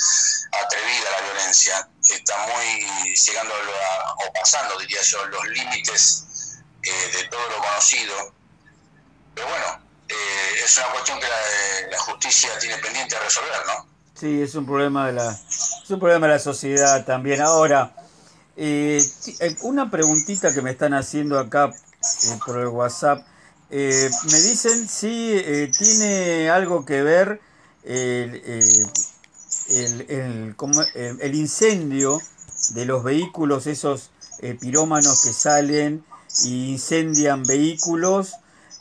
atrevida 0.52 1.10
la 1.10 1.22
violencia, 1.22 1.90
está 2.08 2.38
muy 2.48 3.16
llegando 3.16 3.54
o 4.18 4.34
pasando, 4.34 4.78
diría 4.78 5.02
yo, 5.02 5.26
los 5.26 5.46
límites 5.48 6.28
eh, 6.84 7.12
de 7.14 7.24
todo 7.30 7.50
lo 7.50 7.58
conocido. 7.58 8.36
Pero 9.34 9.48
bueno, 9.48 9.82
eh, 10.08 10.62
es 10.64 10.78
una 10.78 10.88
cuestión 10.92 11.20
que 11.20 11.28
la, 11.28 11.90
la 11.90 12.00
justicia 12.00 12.60
tiene 12.60 12.78
pendiente 12.78 13.16
de 13.16 13.22
resolver, 13.22 13.66
¿no? 13.66 13.88
Sí, 14.20 14.44
es 14.44 14.54
un 14.54 14.68
problema 14.68 15.08
de 15.08 15.14
la, 15.14 15.32
es 15.32 15.90
un 15.90 16.00
problema 16.00 16.28
de 16.28 16.34
la 16.34 16.40
sociedad 16.40 17.04
también. 17.06 17.42
Ahora, 17.42 17.92
eh, 18.58 19.02
eh, 19.40 19.56
una 19.62 19.90
preguntita 19.90 20.54
que 20.54 20.62
me 20.62 20.72
están 20.72 20.94
haciendo 20.94 21.40
acá 21.40 21.72
eh, 21.72 22.40
por 22.46 22.60
el 22.60 22.68
WhatsApp. 22.68 23.26
me 23.70 24.42
dicen 24.42 24.90
si 24.90 25.42
tiene 25.78 26.50
algo 26.50 26.84
que 26.84 27.02
ver 27.02 27.40
el, 27.84 28.60
incendio 31.34 32.22
de 32.74 32.86
los 32.86 33.04
vehículos, 33.04 33.68
esos 33.68 34.12
pirómanos 34.60 35.24
que 35.24 35.32
salen 35.32 36.04
y 36.44 36.72
incendian 36.72 37.44
vehículos 37.44 38.34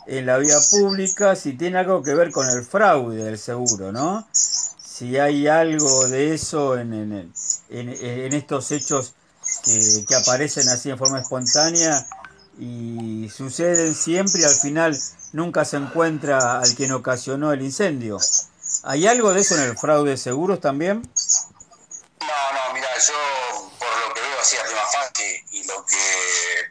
en 0.06 0.26
la 0.26 0.38
vía 0.38 0.56
pública, 0.70 1.36
si 1.36 1.52
tiene 1.52 1.78
algo 1.78 2.02
que 2.02 2.14
ver 2.14 2.32
con 2.32 2.48
el 2.48 2.64
fraude 2.64 3.22
del 3.22 3.38
seguro, 3.38 3.92
¿no? 3.92 4.26
Si 4.32 5.18
hay 5.18 5.46
algo 5.46 6.08
de 6.08 6.34
eso 6.34 6.76
en, 6.76 6.92
en, 6.92 7.32
en 7.70 8.32
estos 8.32 8.72
hechos 8.72 9.14
que, 9.64 10.14
aparecen 10.14 10.68
así 10.68 10.90
en 10.90 10.98
forma 10.98 11.20
espontánea 11.20 12.06
y 12.58 13.30
suceden 13.34 13.94
siempre 13.94 14.40
y 14.42 14.44
al 14.44 14.54
final 14.54 14.98
nunca 15.32 15.64
se 15.64 15.76
encuentra 15.76 16.60
al 16.60 16.74
quien 16.74 16.92
ocasionó 16.92 17.52
el 17.52 17.62
incendio. 17.62 18.18
¿Hay 18.84 19.06
algo 19.06 19.32
de 19.32 19.40
eso 19.40 19.56
en 19.56 19.62
el 19.62 19.78
fraude 19.78 20.10
de 20.12 20.16
seguros 20.16 20.60
también? 20.60 21.02
No, 22.20 22.26
no, 22.26 22.74
mira, 22.74 22.88
yo 23.06 23.70
por 23.78 24.08
lo 24.08 24.14
que 24.14 24.20
veo 24.20 24.40
así 24.40 24.56
a 24.56 24.64
prima 24.64 24.82
facie 24.92 25.44
y 25.50 25.64
lo 25.64 25.84
que 25.86 25.96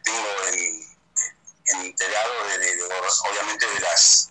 tengo 0.04 0.18
en, 0.52 1.86
enterado 1.86 2.30
de, 2.58 2.82
obviamente 3.30 3.66
de 3.66 3.80
las 3.80 4.29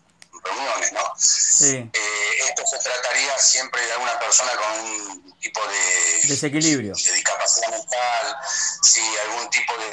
reuniones, 0.49 0.91
¿no? 0.93 1.01
Sí. 1.17 1.89
Eh, 1.93 2.47
esto 2.47 2.63
se 2.65 2.77
trataría 2.79 3.37
siempre 3.39 3.85
de 3.85 3.93
alguna 3.93 4.19
persona 4.19 4.51
con 4.55 4.79
un 4.79 5.39
tipo 5.39 5.61
de 5.67 6.27
desequilibrio, 6.27 6.93
de 6.95 7.13
discapacidad 7.13 7.69
mental, 7.69 8.37
sí, 8.83 9.01
algún 9.25 9.49
tipo 9.49 9.73
de, 9.77 9.89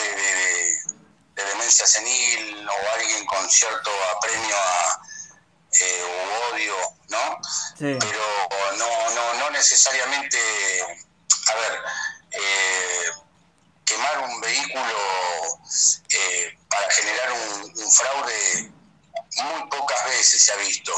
de, 1.35 1.45
demencia 1.45 1.87
senil 1.87 2.69
o 2.69 2.93
alguien 2.95 3.25
con 3.27 3.49
cierto 3.51 3.91
apremio 4.17 4.57
a, 4.57 5.01
eh, 5.73 6.03
o 6.03 6.55
odio, 6.55 6.77
¿no? 7.09 7.39
Sí. 7.79 7.97
Pero 8.01 8.77
no, 8.77 9.11
no, 9.11 9.35
no 9.35 9.51
necesariamente, 9.51 10.39
a 10.83 11.55
ver, 11.55 11.81
eh, 12.33 13.11
quemar 13.85 14.19
un 14.21 14.41
vehículo 14.41 14.97
eh, 16.09 16.59
para 16.69 16.91
generar 16.91 17.33
un, 17.33 17.73
un 17.77 17.93
fraude 17.93 18.76
muy 19.45 19.69
pocas 19.69 20.05
veces 20.07 20.43
se 20.43 20.53
ha 20.53 20.57
visto. 20.57 20.93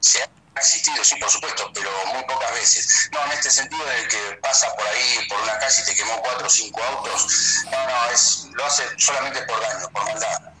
Se 0.00 0.22
ha 0.22 0.28
existido, 0.56 1.04
sí, 1.04 1.16
por 1.16 1.30
supuesto, 1.30 1.70
pero 1.74 1.90
muy 2.12 2.22
pocas 2.24 2.52
veces. 2.54 3.10
No, 3.12 3.24
en 3.24 3.32
este 3.32 3.50
sentido 3.50 3.84
de 3.84 4.08
que 4.08 4.38
pasa 4.42 4.74
por 4.74 4.86
ahí, 4.86 5.28
por 5.28 5.40
una 5.40 5.58
calle 5.58 5.82
y 5.82 5.84
te 5.84 5.94
quemó 5.94 6.20
cuatro 6.22 6.46
o 6.46 6.50
cinco 6.50 6.82
autos, 6.82 7.64
no, 7.70 7.86
no, 7.86 8.10
es, 8.12 8.48
lo 8.52 8.64
hace 8.64 8.84
solamente 8.98 9.42
por 9.42 9.60
daño, 9.60 9.88
por 9.90 10.04
maldad. 10.04 10.52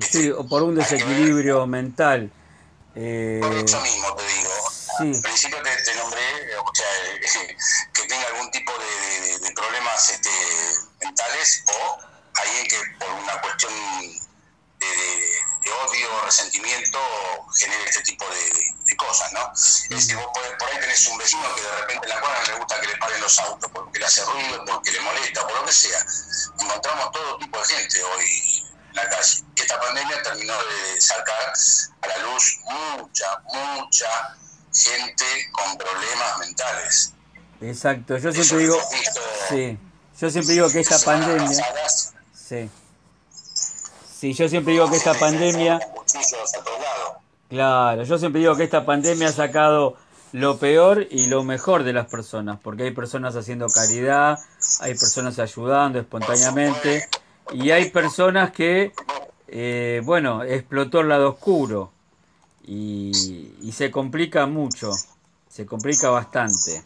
Sí, 0.00 0.30
o 0.30 0.46
por 0.46 0.62
un 0.62 0.74
desequilibrio 0.74 1.66
mental. 1.66 2.30
Eh... 2.94 3.38
Por 3.40 3.54
eso 3.54 3.80
mismo 3.80 4.14
te 4.14 4.26
digo. 4.26 4.50
Sí. 4.98 5.12
Al 5.14 5.22
principio 5.22 5.62
te, 5.62 5.76
te 5.82 5.94
nombré, 5.94 6.58
o 6.58 6.70
sea, 6.74 6.86
que 7.94 8.02
tenga 8.02 8.26
algún 8.28 8.50
tipo 8.50 8.72
de, 8.72 9.38
de 9.38 9.50
problemas 9.52 10.10
este, 10.10 10.30
mentales 11.00 11.64
o 11.68 11.98
alguien 12.34 12.66
que 12.66 12.76
por 12.98 13.10
una 13.12 13.40
cuestión 13.40 13.72
de, 14.78 15.41
odio 15.72 16.14
o 16.14 16.24
resentimiento 16.24 16.98
genera 17.54 17.84
este 17.84 18.02
tipo 18.02 18.24
de, 18.26 18.96
cosas, 18.96 19.32
¿no? 19.32 19.52
Es 19.54 19.88
decir, 19.88 20.16
vos 20.16 20.26
por 20.32 20.68
ahí 20.68 20.78
tenés 20.78 21.06
un 21.06 21.18
vecino 21.18 21.42
que 21.54 21.62
de 21.62 21.76
repente 21.80 22.06
en 22.06 22.14
la 22.14 22.20
cuadra 22.20 22.42
le 22.46 22.58
gusta 22.58 22.80
que 22.80 22.86
le 22.86 22.96
paren 22.96 23.20
los 23.20 23.38
autos, 23.38 23.70
porque 23.72 23.98
le 23.98 24.04
hace 24.04 24.24
ruido, 24.24 24.64
porque 24.66 24.92
le 24.92 25.00
molesta, 25.00 25.46
por 25.46 25.56
lo 25.56 25.64
que 25.64 25.72
sea. 25.72 25.98
Encontramos 26.60 27.10
todo 27.10 27.38
tipo 27.38 27.58
de 27.58 27.64
gente 27.64 28.04
hoy 28.04 28.62
en 28.90 28.96
la 28.96 29.08
calle. 29.08 29.44
Y 29.56 29.60
esta 29.60 29.80
pandemia 29.80 30.22
terminó 30.22 30.54
de 30.54 31.00
sacar 31.00 31.52
a 32.02 32.06
la 32.06 32.18
luz 32.18 32.60
mucha, 32.64 33.42
mucha 33.52 34.36
gente 34.72 35.24
con 35.52 35.76
problemas 35.78 36.38
mentales. 36.38 37.12
Exacto, 37.60 38.18
yo 38.18 38.32
siempre 38.32 38.58
digo, 38.58 38.78
sí, 39.48 39.78
yo 40.20 40.30
siempre 40.30 40.54
digo 40.54 40.70
que 40.70 40.80
esta 40.80 40.98
pandemia, 40.98 41.64
sí, 42.34 42.68
Sí, 44.22 44.34
yo 44.34 44.48
siempre 44.48 44.74
digo 44.74 44.88
que 44.88 44.98
esta 44.98 45.14
pandemia... 45.14 45.80
Claro, 47.48 48.04
yo 48.04 48.18
siempre 48.18 48.40
digo 48.40 48.54
que 48.54 48.62
esta 48.62 48.86
pandemia 48.86 49.26
ha 49.26 49.32
sacado 49.32 49.96
lo 50.30 50.58
peor 50.58 51.08
y 51.10 51.26
lo 51.26 51.42
mejor 51.42 51.82
de 51.82 51.92
las 51.92 52.06
personas, 52.06 52.60
porque 52.62 52.84
hay 52.84 52.92
personas 52.92 53.34
haciendo 53.34 53.66
caridad, 53.66 54.38
hay 54.78 54.92
personas 54.92 55.40
ayudando 55.40 55.98
espontáneamente 55.98 57.04
y 57.52 57.72
hay 57.72 57.90
personas 57.90 58.52
que, 58.52 58.92
eh, 59.48 60.00
bueno, 60.04 60.44
explotó 60.44 61.00
el 61.00 61.08
lado 61.08 61.30
oscuro 61.30 61.90
y, 62.64 63.10
se 63.72 63.90
complica 63.90 64.46
mucho, 64.46 64.92
se 65.48 65.66
complica 65.66 66.10
bastante. 66.10 66.84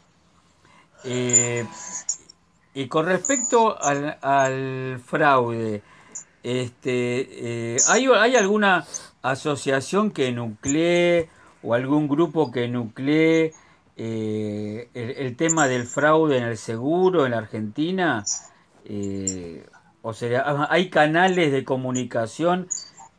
Eh, 1.04 1.66
y 2.72 2.88
con 2.88 3.04
respecto 3.04 3.76
al 3.78 5.02
fraude, 5.04 5.82
este, 6.46 7.74
eh, 7.74 7.76
¿hay, 7.88 8.06
¿hay 8.06 8.36
alguna 8.36 8.86
asociación 9.20 10.12
que 10.12 10.30
nuclee 10.30 11.28
o 11.60 11.74
algún 11.74 12.06
grupo 12.06 12.52
que 12.52 12.68
nuclee 12.68 13.52
eh, 13.96 14.88
el, 14.94 15.36
tema 15.36 15.66
del 15.66 15.88
fraude 15.88 16.38
en 16.38 16.44
el 16.44 16.56
seguro 16.56 17.26
en 17.26 17.32
la 17.32 17.38
Argentina? 17.38 18.24
Eh, 18.84 19.66
o 20.02 20.14
sea, 20.14 20.68
¿hay 20.70 20.88
canales 20.88 21.50
de 21.50 21.64
comunicación 21.64 22.68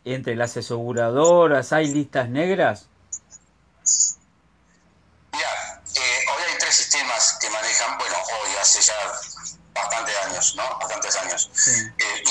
entre 0.05 0.38
las 0.38 0.55
aseguradoras? 0.55 1.74
¿Hay 1.74 1.93
listas 1.93 2.29
negras? 2.29 2.88
Mira, 5.34 5.81
eh, 5.98 6.19
hoy 6.34 6.43
hay 6.50 6.57
tres 6.60 6.75
sistemas 6.75 7.38
que 7.41 7.50
manejan, 7.50 7.98
bueno, 7.98 8.15
hoy 8.15 8.51
hace 8.62 8.81
ya 8.81 8.93
bastantes 9.77 10.17
años, 10.25 10.55
¿no? 10.55 10.77
Bastantes 10.79 11.15
años. 11.17 11.50
Sí. 11.53 11.72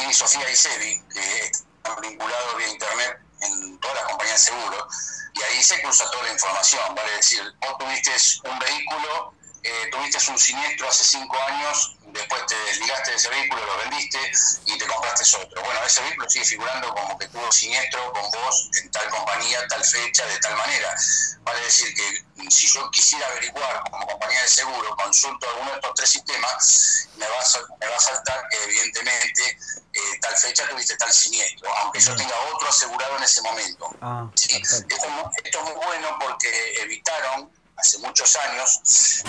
y 0.09 0.12
Sofía 0.12 0.50
y 0.50 0.57
Sebi, 0.57 1.03
que 1.12 1.41
están 1.47 2.00
vinculados 2.00 2.57
vía 2.57 2.69
internet 2.69 3.19
en 3.41 3.79
todas 3.79 3.97
las 3.97 4.05
compañías 4.07 4.41
de 4.41 4.53
seguro 4.53 4.88
y 5.37 5.43
ahí 5.43 5.62
se 5.62 5.81
cruza 5.83 6.11
toda 6.11 6.25
la 6.25 6.33
información, 6.33 6.95
vale 6.95 7.12
decir, 7.17 7.43
vos 7.61 7.79
tuviste 7.79 8.11
un 8.49 8.59
vehículo, 8.59 9.35
eh, 9.62 9.88
tuviste 9.93 10.31
un 10.31 10.38
siniestro 10.38 10.88
hace 10.88 11.05
cinco 11.05 11.37
años, 11.49 11.96
después 12.16 12.46
te 12.46 12.54
desligaste 12.54 13.11
de 13.11 13.16
ese 13.16 13.28
vehículo, 13.28 13.64
lo 13.64 13.78
vendiste 13.78 14.18
y 14.66 14.78
te 14.78 14.87
compraste 14.87 15.37
otro. 15.37 15.62
Bueno, 15.62 15.80
ese 15.85 16.02
vehículo 16.02 16.28
sigue 16.28 16.44
figurando 16.44 16.94
como 16.94 17.18
que 17.18 17.28
tuvo 17.28 17.50
siniestro 17.52 18.12
con 18.12 18.30
vos 18.30 18.70
en 18.82 18.90
tal 18.90 19.08
compañía, 19.11 19.66
tal 19.68 19.85
fecha, 19.85 20.26
de 20.26 20.38
tal 20.38 20.56
manera. 20.56 20.94
Vale 21.42 21.61
decir 21.61 21.94
que 21.94 22.50
si 22.50 22.66
yo 22.66 22.90
quisiera 22.90 23.26
averiguar 23.28 23.82
como 23.90 24.06
compañía 24.06 24.42
de 24.42 24.49
seguro, 24.49 24.96
consulto 24.96 25.49
alguno 25.49 25.70
de 25.70 25.76
estos 25.76 25.94
tres 25.94 26.11
sistemas, 26.11 27.08
me 27.16 27.26
va 27.26 27.37
a, 27.40 27.76
me 27.80 27.87
va 27.87 27.96
a 27.96 28.00
saltar 28.00 28.49
que 28.49 28.64
evidentemente 28.64 29.58
eh, 29.92 30.00
tal 30.20 30.37
fecha 30.37 30.68
tuviste 30.68 30.96
tal 30.96 31.12
siniestro, 31.12 31.73
aunque 31.78 32.00
yo 32.00 32.14
tenga 32.16 32.35
otro 32.52 32.68
asegurado 32.68 33.16
en 33.16 33.23
ese 33.23 33.42
momento. 33.42 33.90
Ah, 34.00 34.28
esto, 34.35 34.76
esto, 34.76 35.58
es 35.58 35.64
muy 35.64 35.75
bueno 35.75 36.18
porque 36.20 36.82
evitaron 36.82 37.50
hace 37.76 37.99
muchos 37.99 38.37
años 38.37 38.80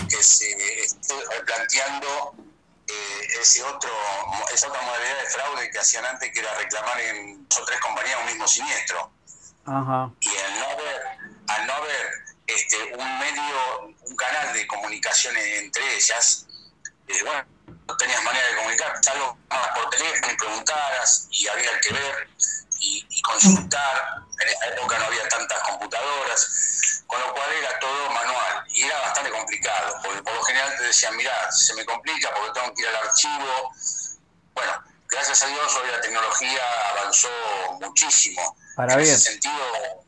que 0.08 0.22
se 0.22 0.82
esté 0.82 1.14
replanteando 1.30 2.34
eh, 2.88 3.28
ese 3.40 3.62
otro, 3.62 3.90
esa 4.52 4.68
otra 4.68 4.80
modalidad 4.82 5.18
de 5.22 5.30
fraude 5.30 5.70
que 5.70 5.78
hacían 5.78 6.04
antes, 6.06 6.32
que 6.32 6.40
era 6.40 6.54
reclamar 6.54 6.98
en 7.00 7.46
dos 7.48 7.60
o 7.60 7.64
tres 7.64 7.80
compañías 7.80 8.18
un 8.20 8.26
mismo 8.26 8.48
siniestro. 8.48 9.10
Ajá. 9.66 10.10
Y 10.20 10.36
al 10.36 10.58
no 10.58 10.66
haber, 10.70 11.02
al 11.48 11.66
no 11.66 11.72
haber 11.74 12.10
este, 12.46 12.76
un 12.96 13.18
medio, 13.18 13.94
un 14.06 14.16
canal 14.16 14.52
de 14.54 14.66
comunicación 14.66 15.36
entre 15.36 15.96
ellas, 15.96 16.46
eh, 17.08 17.22
bueno, 17.22 17.44
no 17.86 17.96
tenías 17.96 18.22
manera 18.22 18.46
de 18.48 18.56
comunicar, 18.56 18.94
salvo 19.02 19.38
por 19.48 19.90
teléfono 19.90 20.32
y 20.32 20.36
preguntaras, 20.36 21.28
y 21.30 21.48
había 21.48 21.80
que 21.80 21.92
ver 21.92 22.28
y, 22.80 23.06
y 23.10 23.22
consultar. 23.22 24.24
En 24.40 24.48
esa 24.48 24.66
época 24.68 24.98
no 24.98 25.06
había 25.06 25.28
tantas 25.28 25.58
computadoras, 25.64 26.97
con 27.08 27.18
lo 27.20 27.32
cual 27.32 27.50
era 27.50 27.78
todo 27.80 28.10
manual 28.10 28.64
y 28.68 28.82
era 28.82 29.00
bastante 29.00 29.30
complicado, 29.30 29.98
porque 30.04 30.22
por 30.22 30.34
lo 30.34 30.42
general 30.44 30.76
te 30.76 30.84
decían, 30.84 31.16
mira, 31.16 31.50
se 31.50 31.74
me 31.74 31.84
complica 31.86 32.32
porque 32.34 32.60
tengo 32.60 32.74
que 32.74 32.82
ir 32.82 32.88
al 32.88 32.96
archivo. 32.96 33.72
Bueno, 34.52 34.84
gracias 35.08 35.42
a 35.42 35.46
Dios 35.46 35.74
hoy 35.74 35.90
la 35.90 36.00
tecnología 36.02 36.62
avanzó 36.90 37.28
muchísimo. 37.80 38.56
Para 38.76 38.92
en 38.92 39.00
ese 39.00 39.18
sentido, 39.18 40.04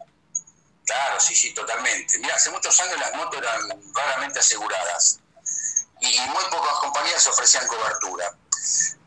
claro, 0.84 1.18
sí, 1.18 1.34
sí, 1.34 1.54
totalmente. 1.54 2.18
Mira, 2.18 2.34
hace 2.34 2.50
muchos 2.50 2.78
años 2.80 3.00
las 3.00 3.14
motos 3.14 3.40
eran 3.40 3.82
raramente 3.94 4.38
aseguradas 4.38 5.20
y 6.00 6.20
muy 6.20 6.44
pocas 6.50 6.74
compañías 6.80 7.26
ofrecían 7.26 7.66
cobertura 7.66 8.30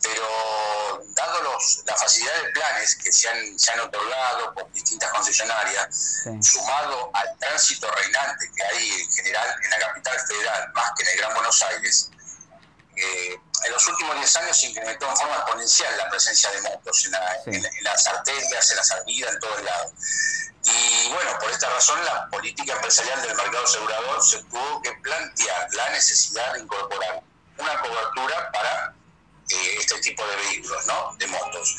pero 0.03 1.03
dado 1.15 1.43
los, 1.43 1.83
la 1.85 1.95
facilidad 1.95 2.33
de 2.43 2.49
planes 2.49 2.95
que 2.97 3.11
se 3.11 3.29
han, 3.29 3.57
se 3.57 3.71
han 3.71 3.79
otorgado 3.79 4.53
por 4.53 4.71
distintas 4.73 5.09
concesionarias, 5.11 6.23
sumado 6.41 7.09
al 7.13 7.37
tránsito 7.39 7.89
reinante 7.89 8.51
que 8.55 8.63
hay 8.63 9.01
en 9.01 9.11
general 9.11 9.55
en 9.63 9.69
la 9.69 9.79
capital 9.79 10.19
federal, 10.27 10.71
más 10.73 10.91
que 10.97 11.03
en 11.03 11.09
el 11.09 11.17
Gran 11.17 11.33
Buenos 11.33 11.61
Aires, 11.63 12.09
eh, 12.95 13.39
en 13.65 13.71
los 13.71 13.87
últimos 13.87 14.15
10 14.15 14.35
años 14.37 14.59
se 14.59 14.67
incrementó 14.67 15.09
en 15.09 15.17
forma 15.17 15.35
exponencial 15.35 15.97
la 15.97 16.09
presencia 16.09 16.51
de 16.51 16.61
motos 16.61 17.05
en, 17.45 17.55
en, 17.55 17.83
las 17.83 18.05
arterias, 18.05 18.69
en 18.69 18.77
las 18.77 18.91
avenidas, 18.91 19.33
en 19.33 19.39
todos 19.39 19.63
lados. 19.63 19.91
Y 20.65 21.09
bueno, 21.09 21.37
por 21.39 21.49
esta 21.49 21.69
razón 21.69 22.03
la 22.05 22.27
política 22.29 22.73
empresarial 22.73 23.21
del 23.21 23.35
mercado 23.35 23.63
asegurador 23.63 24.23
se 24.23 24.43
tuvo 24.43 24.81
que 24.81 24.91
plantear 25.01 25.67
la 25.73 25.89
necesidad 25.89 26.53
de 26.53 26.59
incorporar 26.59 27.23
una 27.57 27.81
cobertura 27.81 28.51
para 28.51 28.93
eh, 29.49 29.75
este 29.79 29.99
tipo 29.99 30.25
de 30.25 30.35
vehículos, 30.35 30.85
¿no? 30.87 31.15
De 31.17 31.27
motos. 31.27 31.75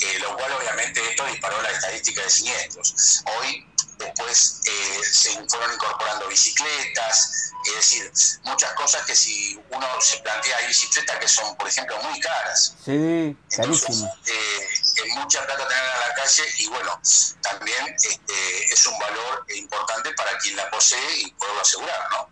Eh, 0.00 0.18
lo 0.20 0.36
cual 0.36 0.52
obviamente 0.52 1.02
esto 1.10 1.26
disparó 1.26 1.60
la 1.60 1.70
estadística 1.70 2.22
de 2.22 2.30
siniestros. 2.30 3.24
Hoy 3.26 3.66
después 3.98 4.60
eh, 4.64 5.00
se 5.04 5.30
fueron 5.48 5.74
incorporando 5.74 6.28
bicicletas, 6.28 7.52
es 7.66 7.74
decir, 7.74 8.12
muchas 8.44 8.72
cosas 8.74 9.04
que 9.04 9.16
si 9.16 9.60
uno 9.70 9.86
se 10.00 10.18
plantea 10.18 10.56
hay 10.58 10.68
bicicletas 10.68 11.18
que 11.18 11.26
son, 11.26 11.56
por 11.56 11.66
ejemplo, 11.66 12.00
muy 12.04 12.20
caras. 12.20 12.76
Sí, 12.84 13.36
carísimas. 13.50 14.12
es 14.24 15.14
mucha 15.16 15.44
plata 15.44 15.66
tener 15.66 15.82
en 15.82 16.08
la 16.08 16.14
calle 16.14 16.44
y 16.58 16.68
bueno, 16.68 17.00
también 17.42 17.96
este, 17.96 18.72
es 18.72 18.86
un 18.86 18.96
valor 19.00 19.46
importante 19.56 20.12
para 20.12 20.38
quien 20.38 20.56
la 20.56 20.70
posee 20.70 21.18
y 21.22 21.30
poderlo 21.32 21.60
asegurar, 21.60 22.08
¿no? 22.12 22.28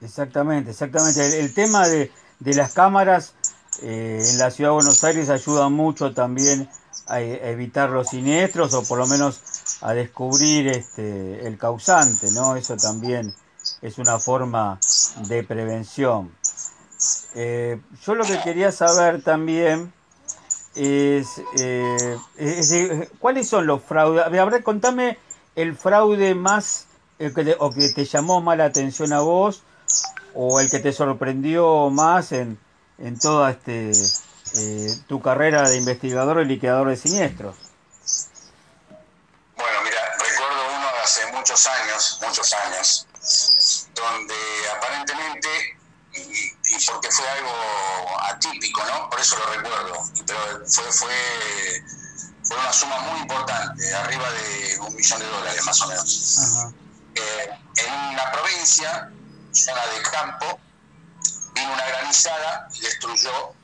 Exactamente, 0.00 0.72
exactamente. 0.72 1.40
el 1.40 1.54
tema 1.54 1.86
de, 1.86 2.12
de 2.40 2.54
las 2.54 2.72
cámaras 2.72 3.34
eh, 3.82 4.22
en 4.30 4.38
la 4.38 4.50
ciudad 4.50 4.70
de 4.70 4.74
Buenos 4.74 5.04
Aires 5.04 5.28
ayuda 5.28 5.68
mucho 5.68 6.12
también 6.12 6.68
a, 7.06 7.20
evitar 7.20 7.90
los 7.90 8.08
siniestros 8.08 8.74
o 8.74 8.82
por 8.82 8.98
lo 8.98 9.06
menos 9.06 9.40
a 9.80 9.94
descubrir 9.94 10.68
este, 10.68 11.46
el 11.46 11.56
causante, 11.56 12.30
¿no? 12.32 12.56
Eso 12.56 12.76
también 12.76 13.34
es 13.82 13.98
una 13.98 14.18
forma 14.18 14.78
de 15.28 15.44
prevención. 15.44 16.32
Eh, 17.34 17.80
yo 18.04 18.14
lo 18.14 18.24
que 18.24 18.40
quería 18.40 18.72
saber 18.72 19.22
también 19.22 19.92
es, 20.74 21.40
eh, 21.58 23.08
cuáles 23.18 23.48
son 23.48 23.66
los 23.66 23.82
fraudes. 23.82 24.24
A 24.24 24.28
ver, 24.28 24.62
contame 24.62 25.18
el 25.54 25.76
fraude 25.76 26.34
más 26.34 26.86
o 27.58 27.70
que 27.70 27.88
te 27.88 28.04
llamó 28.04 28.40
más 28.40 28.58
la 28.58 28.66
atención 28.66 29.12
a 29.12 29.20
vos 29.20 29.62
o 30.34 30.60
el 30.60 30.70
que 30.70 30.78
te 30.78 30.92
sorprendió 30.92 31.90
más 31.90 32.32
en, 32.32 32.58
en 32.98 33.18
toda 33.18 33.50
este, 33.50 33.92
eh, 34.56 34.98
tu 35.06 35.20
carrera 35.22 35.68
de 35.68 35.76
investigador 35.76 36.40
y 36.42 36.46
liquidador 36.46 36.88
de 36.88 36.96
siniestros? 36.96 37.56
Bueno, 39.56 39.82
mira, 39.82 40.00
recuerdo 40.18 40.76
uno 40.76 40.92
de 40.92 41.00
hace 41.02 41.32
muchos 41.32 41.66
años, 41.66 42.18
muchos 42.26 42.52
años, 42.52 43.06
donde 43.94 44.34
aparentemente, 44.76 45.48
y, 46.14 46.90
porque 46.90 47.10
fue 47.10 47.28
algo 47.28 47.52
atípico, 48.22 48.84
¿no? 48.84 49.10
Por 49.10 49.20
eso 49.20 49.36
lo 49.38 49.46
recuerdo, 49.54 50.04
pero 50.26 50.66
fue, 50.66 50.92
fue, 50.92 51.84
fue 52.44 52.56
una 52.56 52.72
suma 52.72 52.98
muy 53.00 53.20
importante, 53.20 53.94
arriba 53.94 54.30
de 54.30 54.78
un 54.80 54.94
millón 54.94 55.20
de 55.20 55.26
dólares 55.26 55.64
más 55.64 55.80
o 55.82 55.88
menos. 55.88 56.74
Eh, 57.14 57.50
en 57.76 57.92
una 58.12 58.32
provincia, 58.32 59.10
zona 59.52 59.86
de 59.86 60.02
campo, 60.02 60.60
vino 61.68 61.74
una 61.74 61.86
granizada 61.86 62.68
y 62.74 62.80
destruyó 62.80 63.54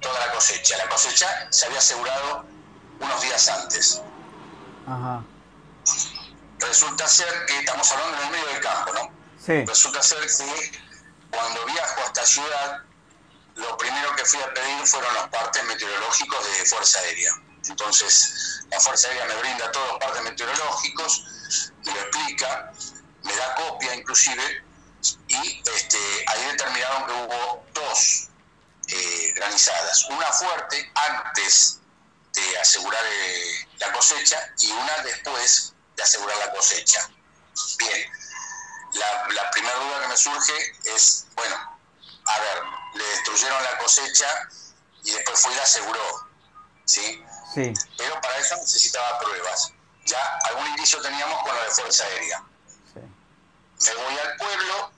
toda 0.00 0.26
la 0.26 0.32
cosecha. 0.32 0.76
La 0.78 0.88
cosecha 0.88 1.48
se 1.50 1.66
había 1.66 1.78
asegurado 1.78 2.44
unos 3.00 3.22
días 3.22 3.48
antes. 3.48 4.00
Resulta 6.58 7.08
ser 7.08 7.46
que 7.46 7.58
estamos 7.58 7.90
hablando 7.92 8.18
en 8.18 8.24
el 8.24 8.30
medio 8.30 8.46
del 8.46 8.60
campo, 8.60 8.92
¿no? 8.92 9.10
Sí. 9.44 9.64
Resulta 9.64 10.02
ser 10.02 10.18
que 10.20 10.80
cuando 11.30 11.64
viajo 11.66 12.00
a 12.02 12.04
esta 12.04 12.26
ciudad, 12.26 12.82
lo 13.56 13.76
primero 13.78 14.14
que 14.16 14.24
fui 14.24 14.40
a 14.40 14.52
pedir 14.52 14.86
fueron 14.86 15.12
los 15.14 15.28
partes 15.28 15.64
meteorológicos 15.64 16.44
de 16.44 16.64
Fuerza 16.66 16.98
Aérea. 17.00 17.32
Entonces, 17.68 18.64
la 18.70 18.80
Fuerza 18.80 19.08
Aérea 19.08 19.26
me 19.26 19.34
brinda 19.36 19.72
todos 19.72 19.88
los 19.88 19.98
partes 19.98 20.22
meteorológicos, 20.22 21.24
me 21.84 21.92
lo 21.92 22.00
explica, 22.00 22.72
me 23.22 23.36
da 23.36 23.54
copia 23.54 23.94
inclusive, 23.94 24.64
y 25.28 25.62
este, 25.74 25.98
ahí 26.26 26.44
determinaron 26.46 27.06
que 27.06 27.12
hubo 27.12 27.66
dos 27.72 28.28
eh, 28.88 29.32
granizadas, 29.36 30.04
una 30.10 30.32
fuerte 30.32 30.92
antes 30.94 31.80
de 32.32 32.58
asegurar 32.58 33.02
eh, 33.04 33.68
la 33.78 33.92
cosecha 33.92 34.38
y 34.60 34.70
una 34.70 34.98
después 34.98 35.72
de 35.96 36.02
asegurar 36.02 36.36
la 36.38 36.52
cosecha. 36.52 37.08
Bien, 37.78 38.10
la, 38.94 39.28
la 39.28 39.50
primera 39.50 39.74
duda 39.76 40.02
que 40.02 40.08
me 40.08 40.16
surge 40.16 40.72
es, 40.84 41.26
bueno, 41.34 41.56
a 42.24 42.40
ver, 42.40 42.62
le 42.94 43.04
destruyeron 43.04 43.62
la 43.64 43.78
cosecha 43.78 44.48
y 45.04 45.12
después 45.12 45.40
fue 45.40 45.52
y 45.52 45.56
la 45.56 45.62
aseguró, 45.62 46.28
¿sí? 46.84 47.24
Sí. 47.54 47.72
Pero 47.96 48.20
para 48.20 48.38
eso 48.38 48.56
necesitaba 48.56 49.18
pruebas. 49.18 49.72
Ya 50.04 50.38
algún 50.48 50.66
indicio 50.68 51.00
teníamos 51.02 51.42
con 51.42 51.54
lo 51.54 51.62
de 51.64 51.70
Fuerza 51.70 52.04
Aérea. 52.04 52.42
Me 53.82 53.94
voy 53.94 54.18
al 54.18 54.36
pueblo, 54.36 54.92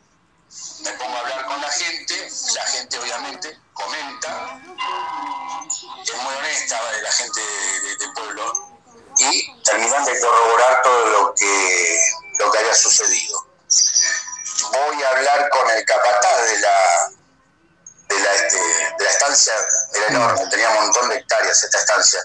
me 0.80 0.90
pongo 0.94 1.16
a 1.16 1.20
hablar 1.20 1.46
con 1.46 1.60
la 1.60 1.70
gente, 1.70 2.30
la 2.54 2.66
gente 2.66 2.98
obviamente 2.98 3.60
comenta, 3.72 4.60
es 6.02 6.14
muy 6.16 6.34
honesta 6.34 6.80
la 7.00 7.12
gente 7.12 7.40
del 8.00 8.12
pueblo, 8.12 8.52
y 9.18 9.62
terminan 9.62 10.04
de 10.04 10.20
corroborar 10.20 10.82
todo 10.82 11.06
lo 11.06 11.34
que, 11.34 12.00
lo 12.40 12.50
que 12.50 12.58
haya 12.58 12.74
sucedido. 12.74 13.46
Voy 14.72 15.02
a 15.02 15.08
hablar 15.10 15.48
con 15.50 15.70
el 15.70 15.84
capataz 15.84 16.42
de 16.42 16.58
la, 16.58 17.10
de 18.08 18.20
la, 18.20 18.32
este, 18.32 18.56
de 18.98 19.04
la 19.04 19.10
estancia, 19.10 19.54
era 19.94 20.06
enorme, 20.08 20.46
tenía 20.50 20.70
un 20.70 20.86
montón 20.86 21.08
de 21.08 21.18
hectáreas 21.18 21.62
esta 21.62 21.78
estancia. 21.78 22.20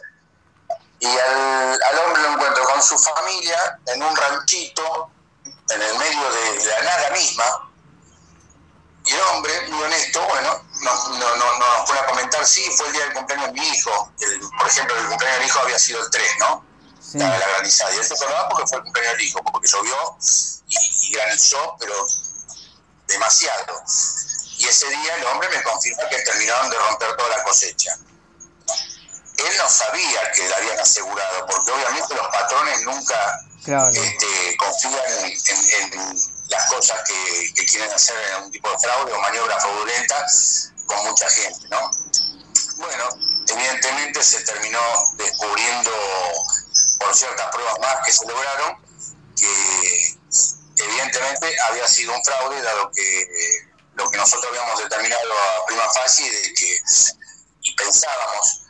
Y 0.99 1.07
al, 1.07 1.83
al 1.83 1.99
hombre 1.99 2.21
lo 2.23 2.29
encuentro 2.29 2.63
con 2.63 2.81
su 2.81 2.97
familia 2.97 3.79
en 3.85 4.01
un 4.01 4.15
ranchito 4.15 5.11
en 5.69 5.81
el 5.81 5.97
medio 5.97 6.31
de 6.31 6.65
la 6.65 6.81
nada 6.81 7.09
misma, 7.11 7.67
y 9.07 9.13
el 9.13 9.21
hombre, 9.21 9.53
muy 9.69 9.83
honesto, 9.83 10.21
bueno, 10.27 10.61
no, 10.81 11.09
no, 11.17 11.35
no, 11.37 11.59
nos 11.59 11.87
pone 11.87 11.99
a 11.99 12.05
comentar, 12.07 12.45
sí, 12.45 12.69
fue 12.75 12.87
el 12.87 12.93
día 12.93 13.03
del 13.05 13.13
cumpleaños 13.13 13.53
de 13.53 13.53
mi 13.53 13.67
hijo. 13.67 14.11
por 14.57 14.67
ejemplo, 14.67 14.97
el 14.97 15.07
cumpleaños 15.07 15.39
de 15.39 15.45
mi 15.45 15.49
hijo 15.49 15.59
había 15.59 15.79
sido 15.79 16.03
el 16.03 16.11
3, 16.11 16.31
¿no? 16.39 16.65
Sí. 16.99 17.17
La, 17.17 17.37
granizada. 17.37 17.95
Y 17.95 17.99
él 17.99 18.03
se 18.03 18.13
acordaba 18.15 18.49
porque 18.49 18.67
fue 18.67 18.77
el 18.79 18.83
cumpleaños 18.83 19.17
del 19.17 19.27
hijo, 19.27 19.43
porque 19.43 19.69
llovió 19.69 20.17
y, 20.67 21.11
granizó, 21.13 21.77
pero 21.79 21.93
demasiado. 23.07 23.81
Y 24.57 24.67
ese 24.67 24.89
día 24.89 25.15
el 25.15 25.25
hombre 25.27 25.47
me 25.49 25.63
confirma 25.63 26.09
que 26.09 26.17
terminaron 26.17 26.69
de 26.69 26.77
romper 26.77 27.15
toda 27.15 27.29
la 27.29 27.43
cosecha. 27.45 27.97
Él 29.37 29.57
no 29.57 29.69
sabía 29.69 30.31
que 30.33 30.49
le 30.49 30.53
habían 30.53 30.79
asegurado, 30.81 31.45
porque 31.45 31.71
obviamente 31.71 32.13
los 32.13 32.27
patrones 32.27 32.81
nunca 32.81 33.46
este, 33.67 34.57
confían 34.57 34.93
en 35.25 36.17
las 36.49 36.69
cosas 36.69 37.01
que, 37.05 37.65
quieren 37.65 37.91
hacer 37.91 38.15
en 38.37 38.43
un 38.45 38.51
tipo 38.51 38.71
de 38.71 38.77
fraude 38.79 39.11
o 39.11 39.19
maniobra 39.19 39.59
fraudulenta 39.59 40.25
con 40.85 41.05
mucha 41.05 41.29
gente, 41.29 41.67
¿no? 41.69 41.91
Bueno, 42.77 43.09
evidentemente 43.49 44.23
se 44.23 44.41
terminó 44.45 44.79
descubriendo 45.17 45.91
por 46.99 47.13
ciertas 47.13 47.47
pruebas 47.51 47.79
más 47.79 48.05
que 48.05 48.11
se 48.13 48.25
lograron 48.25 48.77
que 49.35 50.17
evidentemente 50.77 51.59
había 51.69 51.87
sido 51.87 52.13
un 52.15 52.23
fraude 52.23 52.61
dado 52.61 52.89
que 52.91 53.67
lo 53.95 54.09
que 54.09 54.17
nosotros 54.17 54.45
habíamos 54.49 54.79
determinado 54.79 55.33
a 55.33 55.65
prima 55.65 55.89
facie 55.89 56.31
de 56.31 56.53
que 56.53 56.81
y 57.63 57.75
pensábamos 57.75 58.66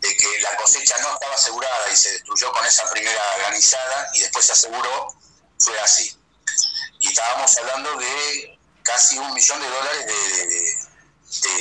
de 0.00 0.16
que 0.16 0.40
la 0.40 0.56
cosecha 0.56 0.96
no 0.98 1.14
estaba 1.14 1.34
asegurada 1.34 1.90
y 1.92 1.96
se 1.96 2.12
destruyó 2.12 2.52
con 2.52 2.64
esa 2.66 2.88
primera 2.90 3.22
granizada 3.38 4.10
y 4.14 4.20
después 4.20 4.46
se 4.46 4.52
aseguró, 4.52 5.14
fue 5.58 5.78
así 5.80 6.20
y 7.00 7.08
estábamos 7.08 7.56
hablando 7.58 7.96
de 7.96 8.58
casi 8.82 9.18
un 9.18 9.32
millón 9.34 9.60
de 9.60 9.68
dólares 9.68 10.06
de, 11.42 11.56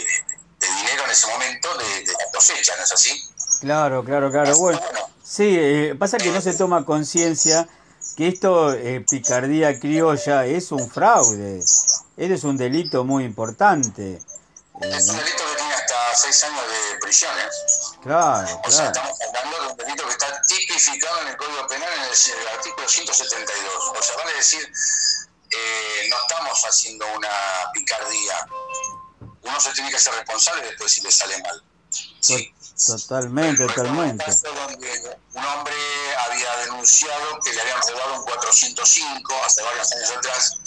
dinero 0.60 1.06
en 1.06 1.12
ese 1.12 1.28
momento 1.28 1.70
de, 1.78 2.06
la 2.06 2.32
cosecha, 2.34 2.76
¿no 2.78 2.84
es 2.84 2.92
así? 2.92 3.24
Claro, 3.62 4.04
claro, 4.04 4.30
claro. 4.30 4.56
Bueno, 4.58 4.80
sí, 5.24 5.56
eh, 5.58 5.96
pasa 5.98 6.18
que 6.18 6.32
no 6.32 6.42
se 6.42 6.54
toma 6.54 6.86
conciencia 6.86 7.68
que 8.18 8.28
esto, 8.28 8.74
eh, 8.74 9.06
picardía 9.10 9.80
criolla, 9.80 10.46
es 10.46 10.72
un 10.72 10.90
fraude. 10.90 11.64
Es 12.18 12.44
un 12.44 12.58
delito 12.58 13.06
muy 13.06 13.24
importante. 13.24 14.22
Es 14.82 15.10
un 15.10 15.18
delito 15.18 15.44
que 15.46 15.56
tiene 15.56 15.74
hasta 15.74 16.16
seis 16.16 16.44
años 16.44 16.59
¿eh? 16.59 16.59
Claro, 18.02 18.46
claro. 18.46 18.62
O 18.66 18.72
sea, 18.72 18.88
estamos 18.88 19.18
hablando 19.22 19.62
de 19.62 19.68
un 19.72 19.78
delito 19.78 20.06
que 20.06 20.12
está 20.12 20.42
tipificado 20.48 21.22
en 21.22 21.28
el 21.28 21.38
Código 21.38 21.68
Penal 21.68 21.94
en 21.94 22.04
el, 22.04 22.10
el 22.10 22.48
artículo 22.48 22.88
172. 22.88 23.74
O 23.88 24.02
sea, 24.02 24.16
vale 24.18 24.34
decir 24.36 24.72
eh, 25.52 26.08
no 26.10 26.18
estamos 26.22 26.62
haciendo 26.66 27.06
una 27.16 27.30
picardía. 27.74 28.48
Uno 29.42 29.60
se 29.60 29.72
tiene 29.72 29.90
que 29.90 30.00
ser 30.00 30.14
responsable 30.14 30.64
después 30.64 30.92
si 30.92 31.02
le 31.02 31.12
sale 31.12 31.42
mal. 31.42 31.64
¿sí? 32.20 32.54
Totalmente, 32.86 33.66
totalmente. 33.66 34.26
Un, 35.34 35.46
hombre 35.46 35.76
había 36.26 36.56
denunciado 36.58 37.40
que 37.42 37.54
le 37.54 37.62
habían 37.62 37.82
robado 37.82 38.20
un 38.20 38.26
405 38.26 39.44
hace 39.46 39.64
varios 39.64 39.92
años 39.92 40.12
atrás 40.12 40.58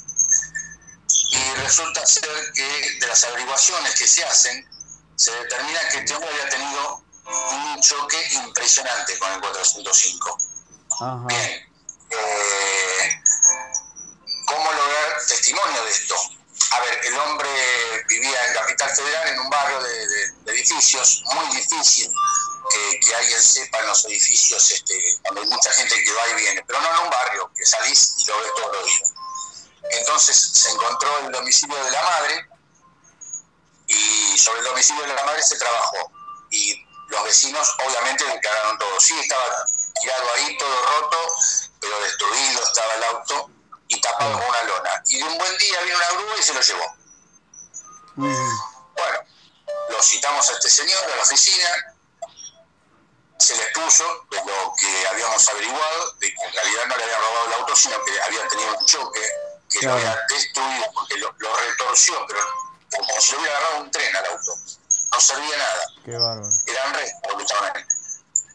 y 1.31 1.55
resulta 1.61 2.05
ser 2.05 2.53
que 2.55 2.99
de 3.01 3.07
las 3.07 3.25
averiguaciones 3.25 3.95
que 3.95 4.07
se 4.07 4.25
hacen 4.25 4.69
se 5.17 5.33
determina 5.33 5.81
que 5.91 5.99
este 5.99 6.15
hombre 6.15 6.29
había 6.31 6.49
tenido 6.51 7.05
un 7.25 7.81
choque 7.81 8.29
impresionante 8.33 9.19
con 9.19 9.33
el 9.33 9.41
405. 9.41 10.39
Bien. 11.27 11.73
Eh, 12.11 13.23
cómo 14.47 14.73
lograr 14.73 15.27
testimonio 15.27 15.85
de 15.85 15.91
esto. 15.91 16.15
A 16.73 16.81
ver, 16.81 17.01
el 17.05 17.19
hombre 17.19 17.51
vivía 18.09 18.47
en 18.47 18.55
Capital 18.55 18.91
Federal, 18.91 19.29
en 19.29 19.39
un 19.41 19.51
barrio 19.51 19.83
de, 19.83 20.53
edificios, 20.53 21.23
muy 21.35 21.57
difícil 21.57 22.13
que, 22.71 23.15
alguien 23.15 23.43
sepa 23.43 23.79
en 23.81 23.87
los 23.89 24.05
edificios 24.07 24.71
este, 24.71 24.95
cuando 25.23 25.43
hay 25.43 25.49
mucha 25.49 25.71
gente 25.73 26.03
que 26.03 26.13
va 26.13 26.29
y 26.29 26.35
viene, 26.35 26.65
pero 26.67 26.81
no 26.81 26.91
en 26.91 26.99
un 27.05 27.11
barrio, 27.11 27.51
que 27.57 27.67
salís 27.67 28.15
y 28.19 28.25
lo 28.27 28.39
ves 28.39 28.53
todos 28.57 28.77
los 28.77 28.87
días. 28.87 29.13
Entonces 29.91 30.37
se 30.37 30.71
encontró 30.71 31.19
el 31.19 31.33
domicilio 31.33 31.85
de 31.85 31.91
la 31.91 32.03
madre 32.03 32.49
y 33.89 34.39
sobre 34.39 34.61
el 34.61 34.65
domicilio 34.67 35.03
de 35.03 35.15
la 35.15 35.25
madre 35.25 35.43
se 35.43 35.57
trabajó. 35.57 36.11
Y 36.51 36.82
los 37.13 37.25
vecinos 37.25 37.75
obviamente 37.87 38.25
declararon 38.25 38.79
todo. 38.79 39.01
Sí, 39.01 39.19
estaba 39.21 39.67
tirado 40.01 40.25
ahí, 40.35 40.57
todo 40.59 40.87
roto, 40.87 41.37
pero 41.81 42.01
destruido 42.01 42.63
estaba 42.65 42.95
el 42.95 43.05
auto 43.05 43.51
y 43.89 44.01
tapado 44.01 44.33
con 44.33 44.49
una 44.49 44.63
lona. 44.65 45.03
Y 45.07 45.19
de 45.19 45.25
un 45.25 45.39
buen 45.39 45.59
día 45.59 45.81
vino 45.83 45.97
una 45.97 46.11
grúa 46.11 46.39
y 46.39 46.43
se 46.43 46.55
lo 46.55 46.61
llevó. 46.61 46.97
Bueno, 48.17 49.19
lo 49.91 50.03
citamos 50.03 50.49
a 50.49 50.53
este 50.53 50.71
señor 50.71 51.05
a 51.05 51.17
la 51.17 51.23
oficina, 51.23 51.97
se 53.39 53.57
le 53.57 53.63
expuso 53.65 54.05
de 54.31 54.37
lo 54.39 54.75
que 54.79 55.09
habíamos 55.09 55.49
averiguado, 55.49 56.13
de 56.15 56.33
que 56.33 56.45
en 56.45 56.53
realidad 56.53 56.87
no 56.87 56.97
le 56.97 57.05
habían 57.05 57.21
robado 57.21 57.47
el 57.47 57.53
auto, 57.55 57.77
sino 57.77 58.05
que 58.05 58.23
había 58.23 58.49
tenido 58.49 58.79
un 58.79 58.87
choque, 58.87 59.21
que 59.69 59.87
lo 59.87 59.95
había 59.95 60.19
destruido, 60.29 60.93
porque 60.95 61.17
lo, 61.17 61.33
retorció, 61.33 62.27
pero 62.27 62.41
como 62.97 63.21
si 63.21 63.33
le 63.33 63.39
hubiera 63.39 63.57
agarrado 63.57 63.83
un 63.83 63.91
tren 63.91 64.17
al 64.17 64.27
auto. 64.27 64.53
No 65.13 65.21
servía 65.21 65.57
nada. 65.57 65.87
Qué 66.05 66.17
bárbaro. 66.17 66.49
Eran 66.67 66.95
restos, 66.95 67.33
absolutamente. 67.33 67.87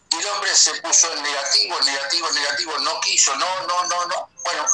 Y 0.10 0.16
el 0.16 0.26
hombre 0.28 0.56
se 0.56 0.74
puso 0.82 1.14
en 1.14 1.22
negativo, 1.22 1.80
negativo, 1.82 2.32
negativo, 2.32 2.80
no 2.80 3.00
quiso, 3.02 3.36
no, 3.36 3.68
no, 3.68 3.86
no, 3.88 4.06
no. 4.08 4.30
Bueno, 4.44 4.66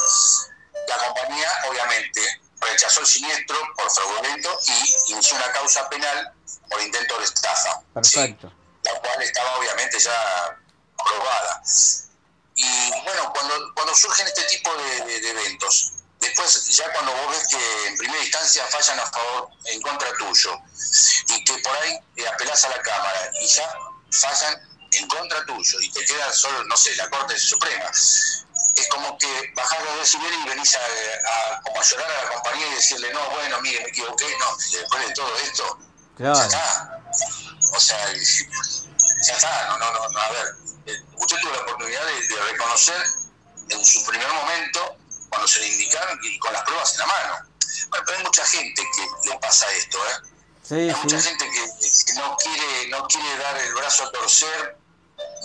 la 0.88 0.96
compañía, 0.98 1.48
obviamente, 1.68 2.40
rechazó 2.60 3.00
el 3.00 3.06
siniestro 3.06 3.56
por 3.76 3.90
fraudulento 3.90 4.58
y 4.66 5.12
inició 5.12 5.36
una 5.36 5.52
causa 5.52 5.88
penal 5.88 6.32
por 6.70 6.80
intento 6.80 7.18
de 7.18 7.24
estafa. 7.24 7.80
Perfecto. 7.92 8.52
La 8.84 9.00
cual 9.00 9.22
estaba 9.22 9.56
obviamente 9.56 9.98
ya 9.98 10.58
aprobada. 10.98 11.62
Y 12.54 12.90
bueno, 13.02 13.32
cuando, 13.32 13.74
cuando 13.74 13.94
surgen 13.94 14.26
este 14.26 14.44
tipo 14.44 14.70
de, 14.74 15.30
eventos, 15.30 15.92
después 16.24 16.66
ya 16.76 16.92
cuando 16.92 17.12
vos 17.12 17.30
ves 17.30 17.48
que 17.48 17.86
en 17.88 17.96
primera 17.96 18.22
instancia 18.22 18.64
fallan 18.66 19.00
a 19.00 19.06
favor, 19.06 19.48
en 19.64 19.80
contra 19.82 20.12
tuyo, 20.14 20.60
y 21.28 21.44
que 21.44 21.58
por 21.58 21.76
ahí 21.78 21.98
te 22.14 22.26
apelás 22.28 22.64
a 22.64 22.68
la 22.70 22.82
Cámara 22.82 23.30
y 23.40 23.46
ya 23.46 23.74
fallan 24.10 24.74
en 24.92 25.08
contra 25.08 25.44
tuyo 25.46 25.80
y 25.80 25.90
te 25.90 26.04
queda 26.04 26.32
solo, 26.32 26.64
no 26.64 26.76
sé, 26.76 26.94
la 26.96 27.08
Corte 27.10 27.38
Suprema, 27.38 27.90
es 28.76 28.88
como 28.88 29.16
que 29.18 29.52
bajar 29.54 29.82
los 29.84 29.98
decibeles 29.98 30.38
y 30.44 30.48
venís 30.48 30.76
a, 30.76 31.60
como 31.62 31.80
a 31.80 31.84
llorar 31.84 32.10
a 32.10 32.24
la 32.24 32.30
compañía 32.30 32.66
y 32.66 32.74
decirle, 32.74 33.12
no, 33.12 33.30
bueno, 33.30 33.60
mire, 33.60 33.80
me 33.82 33.88
equivoqué, 33.88 34.26
no, 34.38 34.56
y 34.70 34.76
después 34.76 35.08
de 35.08 35.14
todo 35.14 35.36
esto, 35.38 35.78
claro. 36.16 36.34
ya 36.34 36.44
está. 36.44 37.00
O 37.72 37.80
sea, 37.80 38.12
ya 38.12 39.34
está, 39.34 39.68
no, 39.68 39.78
no, 39.78 40.08
no, 40.08 40.18
a 40.18 40.30
ver, 40.30 40.56
eh, 40.86 41.02
usted 41.14 41.36
tuvo 41.38 41.52
la 41.52 41.62
oportunidad 41.62 42.04
de, 42.04 42.36
reconocer 42.52 43.06
en 43.70 43.84
su 43.84 44.04
primer 44.04 44.28
momento, 44.28 44.96
cuando 45.34 45.48
se 45.48 45.60
le 45.60 45.68
indicaron 45.68 46.18
y 46.22 46.38
con 46.38 46.52
las 46.52 46.62
pruebas 46.62 46.92
en 46.92 46.98
la 47.00 47.06
mano. 47.06 47.48
Bueno, 47.90 48.04
pero 48.06 48.18
hay 48.18 48.24
mucha 48.24 48.44
gente 48.46 48.82
que 48.82 49.30
le 49.30 49.38
pasa 49.38 49.66
esto, 49.72 49.98
¿eh? 49.98 50.28
Sí, 50.62 50.74
hay 50.74 50.90
sí. 50.90 51.00
mucha 51.02 51.20
gente 51.20 51.44
que, 51.44 52.04
que, 52.06 52.14
no 52.14 52.36
quiere 52.36 52.88
no 52.88 53.06
quiere 53.06 53.36
dar 53.38 53.56
el 53.58 53.74
brazo 53.74 54.04
a 54.04 54.12
torcer 54.12 54.78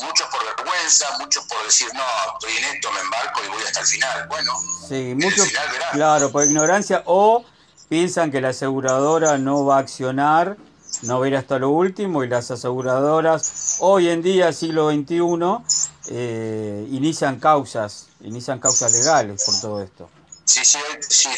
muchos 0.01 0.27
por 0.29 0.41
vergüenza, 0.45 1.05
muchos 1.19 1.45
por 1.45 1.63
decir, 1.65 1.87
no, 1.93 2.03
estoy 2.33 2.57
en 2.57 2.75
esto, 2.75 2.91
me 2.91 3.01
embarco 3.01 3.43
y 3.43 3.49
voy 3.49 3.63
hasta 3.63 3.81
el 3.81 3.87
final. 3.87 4.27
Bueno, 4.27 4.53
sí, 4.87 5.13
muchos, 5.15 5.47
claro, 5.91 6.31
por 6.31 6.45
ignorancia 6.45 7.03
o 7.05 7.43
piensan 7.89 8.31
que 8.31 8.39
la 8.39 8.49
aseguradora 8.49 9.37
no 9.37 9.65
va 9.65 9.77
a 9.77 9.79
accionar 9.79 10.57
no 11.03 11.19
ver 11.19 11.35
hasta 11.35 11.59
lo 11.59 11.69
último 11.69 12.23
y 12.23 12.27
las 12.27 12.51
aseguradoras 12.51 13.77
hoy 13.79 14.09
en 14.09 14.21
día, 14.21 14.51
siglo 14.53 14.89
XXI, 14.89 15.88
eh, 16.07 16.85
inician 16.89 17.39
causas, 17.39 18.07
inician 18.21 18.59
causas 18.59 18.91
legales 18.91 19.43
por 19.43 19.59
todo 19.59 19.83
esto. 19.83 20.09
Sí, 20.45 20.65
sí, 20.65 20.79
sí 21.07 21.29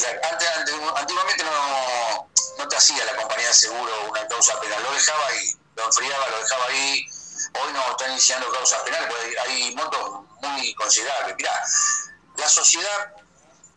antiguamente 0.96 1.44
no, 1.44 2.30
no 2.58 2.68
te 2.68 2.76
hacía 2.78 3.04
la 3.06 3.16
compañía 3.16 3.48
de 3.48 3.54
seguro 3.54 3.92
una 4.10 4.28
causa 4.28 4.60
penal, 4.60 4.82
lo 4.84 4.92
dejaba 4.94 5.28
ahí, 5.28 5.56
lo 5.76 5.86
enfriaba, 5.86 6.30
lo 6.30 6.38
dejaba 6.38 6.66
ahí. 6.68 7.06
Hoy 7.62 7.74
no 7.74 7.92
están 7.92 8.12
iniciando 8.12 8.50
causas 8.52 8.82
penales, 8.84 9.10
porque 9.10 9.40
hay 9.40 9.76
montos 9.76 10.22
muy 10.42 10.74
considerables. 10.76 11.36
Mirá, 11.36 11.52
la 12.38 12.48
sociedad 12.48 13.14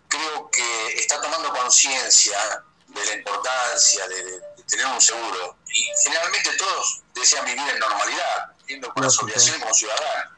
creo 0.09 0.51
que 0.51 0.95
está 0.95 1.21
tomando 1.21 1.53
conciencia 1.53 2.39
de 2.89 3.05
la 3.05 3.15
importancia 3.15 4.07
de, 4.09 4.41
tener 4.69 4.87
un 4.87 5.01
seguro. 5.01 5.57
Y 5.69 5.85
generalmente 6.03 6.51
todos 6.57 7.03
desean 7.15 7.45
vivir 7.45 7.69
en 7.69 7.79
normalidad, 7.79 8.53
viviendo 8.61 8.93
con 8.95 9.03
las 9.03 9.19
obligaciones 9.19 9.61
como 9.61 9.75
ciudadanos. 9.75 10.34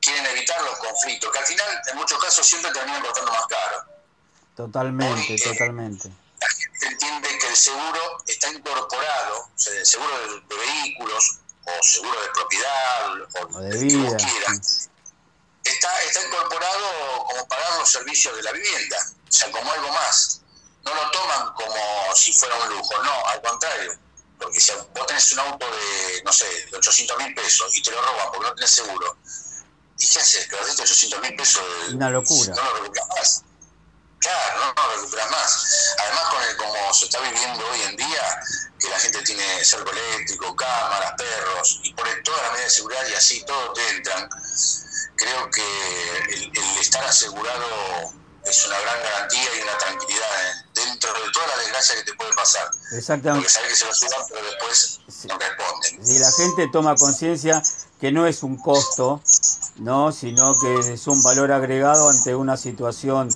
Quieren 0.00 0.26
evitar 0.26 0.62
los 0.62 0.78
conflictos, 0.78 1.32
que 1.32 1.38
al 1.38 1.46
final, 1.46 1.82
en 1.90 1.96
muchos 1.96 2.22
casos, 2.22 2.46
siempre 2.46 2.70
terminan 2.72 3.02
costando 3.02 3.32
más 3.32 3.46
caro. 3.46 3.84
Totalmente, 4.54 5.34
eh, 5.34 5.42
totalmente. 5.42 6.10
La 6.40 6.48
gente 6.48 6.86
entiende 6.86 7.38
que 7.38 7.48
el 7.48 7.56
seguro 7.56 8.22
está 8.26 8.48
incorporado, 8.52 9.38
o 9.38 9.58
sea, 9.58 9.72
el 9.74 9.86
seguro 9.86 10.12
de, 10.48 10.56
vehículos, 10.56 11.38
o 11.64 11.82
seguro 11.82 12.20
de 12.20 12.28
propiedad, 12.28 13.12
o, 13.40 13.60
de 13.60 13.78
vida. 13.78 14.16
Está, 15.64 16.02
está 16.02 16.24
incorporado 16.24 17.24
como 17.28 17.48
pagar 17.48 17.78
los 17.78 17.90
servicios 17.90 18.36
de 18.36 18.42
la 18.42 18.52
vivienda, 18.52 18.96
o 19.28 19.32
sea, 19.32 19.50
como 19.50 19.72
algo 19.72 19.90
más 19.92 20.40
no 20.86 20.94
lo 20.94 21.10
toman 21.10 21.52
como 21.54 22.14
si 22.14 22.32
fuera 22.32 22.54
un 22.54 22.68
lujo, 22.70 23.02
no, 23.02 23.26
al 23.26 23.42
contrario. 23.42 23.98
Porque 24.38 24.60
si 24.60 24.72
vos 24.72 25.06
tenés 25.06 25.32
un 25.32 25.40
auto 25.40 25.66
de, 25.66 26.22
no 26.24 26.32
sé, 26.32 26.46
de 26.70 26.76
800 26.76 27.18
mil 27.18 27.34
pesos 27.34 27.76
y 27.76 27.82
te 27.82 27.90
lo 27.90 28.00
roban 28.00 28.28
porque 28.32 28.48
no 28.48 28.54
tenés 28.54 28.70
seguro, 28.70 29.16
¿y 29.98 30.08
qué 30.08 30.18
haces? 30.18 30.46
Perdiste 30.46 30.82
800 30.82 31.20
mil 31.20 31.36
pesos. 31.36 31.62
Una 31.92 32.10
locura. 32.10 32.54
No 32.54 32.64
lo 32.64 32.74
recuperas 32.82 33.08
más. 33.08 33.42
Claro, 34.18 34.74
no, 34.76 34.82
lo 34.82 34.96
recuperas 34.96 35.30
más. 35.30 35.94
Además, 35.98 36.24
con 36.30 36.42
el 36.42 36.56
como 36.56 36.94
se 36.94 37.04
está 37.04 37.20
viviendo 37.20 37.66
hoy 37.68 37.82
en 37.82 37.96
día, 37.96 38.40
que 38.78 38.88
la 38.88 38.98
gente 38.98 39.22
tiene 39.22 39.64
cerco 39.64 39.90
eléctrico, 39.90 40.56
cámaras, 40.56 41.12
perros, 41.16 41.80
y 41.84 41.92
pone 41.94 42.14
todas 42.22 42.42
las 42.42 42.52
medidas 42.52 42.72
de 42.72 42.76
seguridad 42.76 43.08
y 43.08 43.14
así 43.14 43.44
todo 43.44 43.72
te 43.72 43.88
entran, 43.90 44.28
creo 45.16 45.50
que 45.50 46.50
el 46.54 46.78
estar 46.80 47.04
asegurado 47.04 48.14
es 48.44 48.66
una 48.66 48.78
gran 48.80 49.02
garantía 49.02 49.48
y 49.58 49.62
una 49.62 49.78
tranquilidad 49.78 50.64
dentro 50.74 51.12
de 51.12 51.30
toda 51.32 51.46
la 51.48 51.56
desgracia 51.58 51.96
que 51.96 52.04
te 52.04 52.14
puede 52.14 52.32
pasar. 52.34 52.70
Exactamente. 52.92 53.44
Porque 53.44 53.52
sabes 53.52 53.70
que 53.70 53.76
se 53.76 53.86
lo 53.86 53.94
suban, 53.94 54.26
pero 54.28 54.44
después 54.44 55.00
no 55.24 55.38
responden. 55.38 56.06
Si 56.06 56.18
la 56.18 56.32
gente 56.32 56.68
toma 56.72 56.94
conciencia 56.94 57.62
que 58.00 58.12
no 58.12 58.26
es 58.26 58.42
un 58.42 58.56
costo, 58.56 59.22
¿no? 59.78 60.12
sino 60.12 60.54
que 60.56 60.92
es 60.92 61.06
un 61.06 61.22
valor 61.22 61.52
agregado 61.52 62.08
ante 62.08 62.34
una 62.34 62.56
situación 62.56 63.28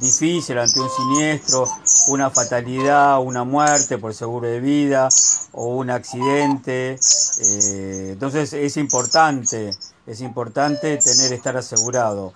difícil, 0.00 0.58
ante 0.58 0.80
un 0.80 0.90
siniestro, 0.90 1.66
una 2.08 2.30
fatalidad, 2.30 3.20
una 3.20 3.44
muerte 3.44 3.98
por 3.98 4.14
seguro 4.14 4.46
de 4.46 4.60
vida 4.60 5.08
o 5.52 5.76
un 5.76 5.90
accidente. 5.90 6.98
Eh, 7.40 8.10
entonces 8.12 8.52
es 8.52 8.76
importante, 8.76 9.70
es 10.06 10.20
importante 10.20 10.96
tener, 10.98 11.32
estar 11.32 11.56
asegurado. 11.56 12.32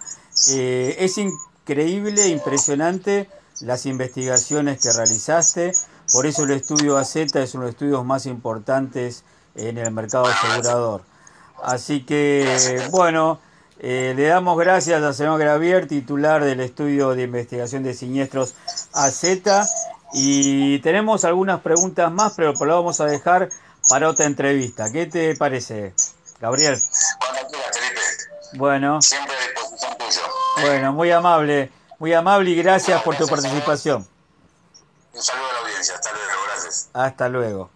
Eh, 0.51 0.97
es 0.99 1.19
increíble, 1.19 2.29
impresionante 2.29 3.29
las 3.61 3.87
investigaciones 3.87 4.81
que 4.81 4.93
realizaste. 4.93 5.73
Por 6.13 6.27
eso 6.27 6.45
el 6.45 6.53
estudio 6.53 6.97
AZ 6.97 7.17
es 7.17 7.55
uno 7.55 7.65
de 7.65 7.69
los 7.69 7.75
estudios 7.75 8.05
más 8.05 8.27
importantes 8.27 9.25
en 9.55 9.79
el 9.79 9.93
mercado 9.93 10.27
asegurador. 10.27 11.12
Así 11.63 12.05
que, 12.05 12.89
bueno, 12.91 13.39
eh, 13.79 14.15
le 14.17 14.27
damos 14.27 14.59
gracias 14.59 15.03
a 15.03 15.13
señor 15.13 15.39
Gravier, 15.39 15.87
titular 15.87 16.45
del 16.45 16.61
estudio 16.61 17.15
de 17.15 17.23
investigación 17.23 17.85
de 17.85 17.95
siniestros 17.95 18.55
AZ. 18.93 19.25
Y 20.13 20.81
tenemos 20.81 21.25
algunas 21.25 21.61
preguntas 21.61 22.11
más, 22.11 22.35
pero 22.37 22.53
lo 22.53 22.75
vamos 22.75 23.01
a 23.01 23.07
dejar 23.07 23.49
para 23.89 24.09
otra 24.09 24.27
entrevista. 24.27 24.91
¿Qué 24.93 25.07
te 25.07 25.37
parece, 25.37 25.95
Gabriel? 26.41 26.79
Bueno. 28.55 29.01
Siempre 29.01 29.35
a 29.35 29.41
disposición. 29.41 30.31
Bueno, 30.61 30.93
muy 30.93 31.11
amable, 31.11 31.71
muy 31.99 32.13
amable 32.13 32.51
y 32.51 32.57
gracias 32.57 33.01
por 33.03 33.17
tu 33.17 33.27
participación. 33.27 34.07
Un 35.15 35.23
saludo 35.23 35.49
a 35.49 35.53
la 35.53 35.59
audiencia, 35.61 35.95
hasta 35.95 36.13
luego, 36.13 36.41
gracias. 36.47 36.89
Hasta 36.93 37.29
luego. 37.29 37.71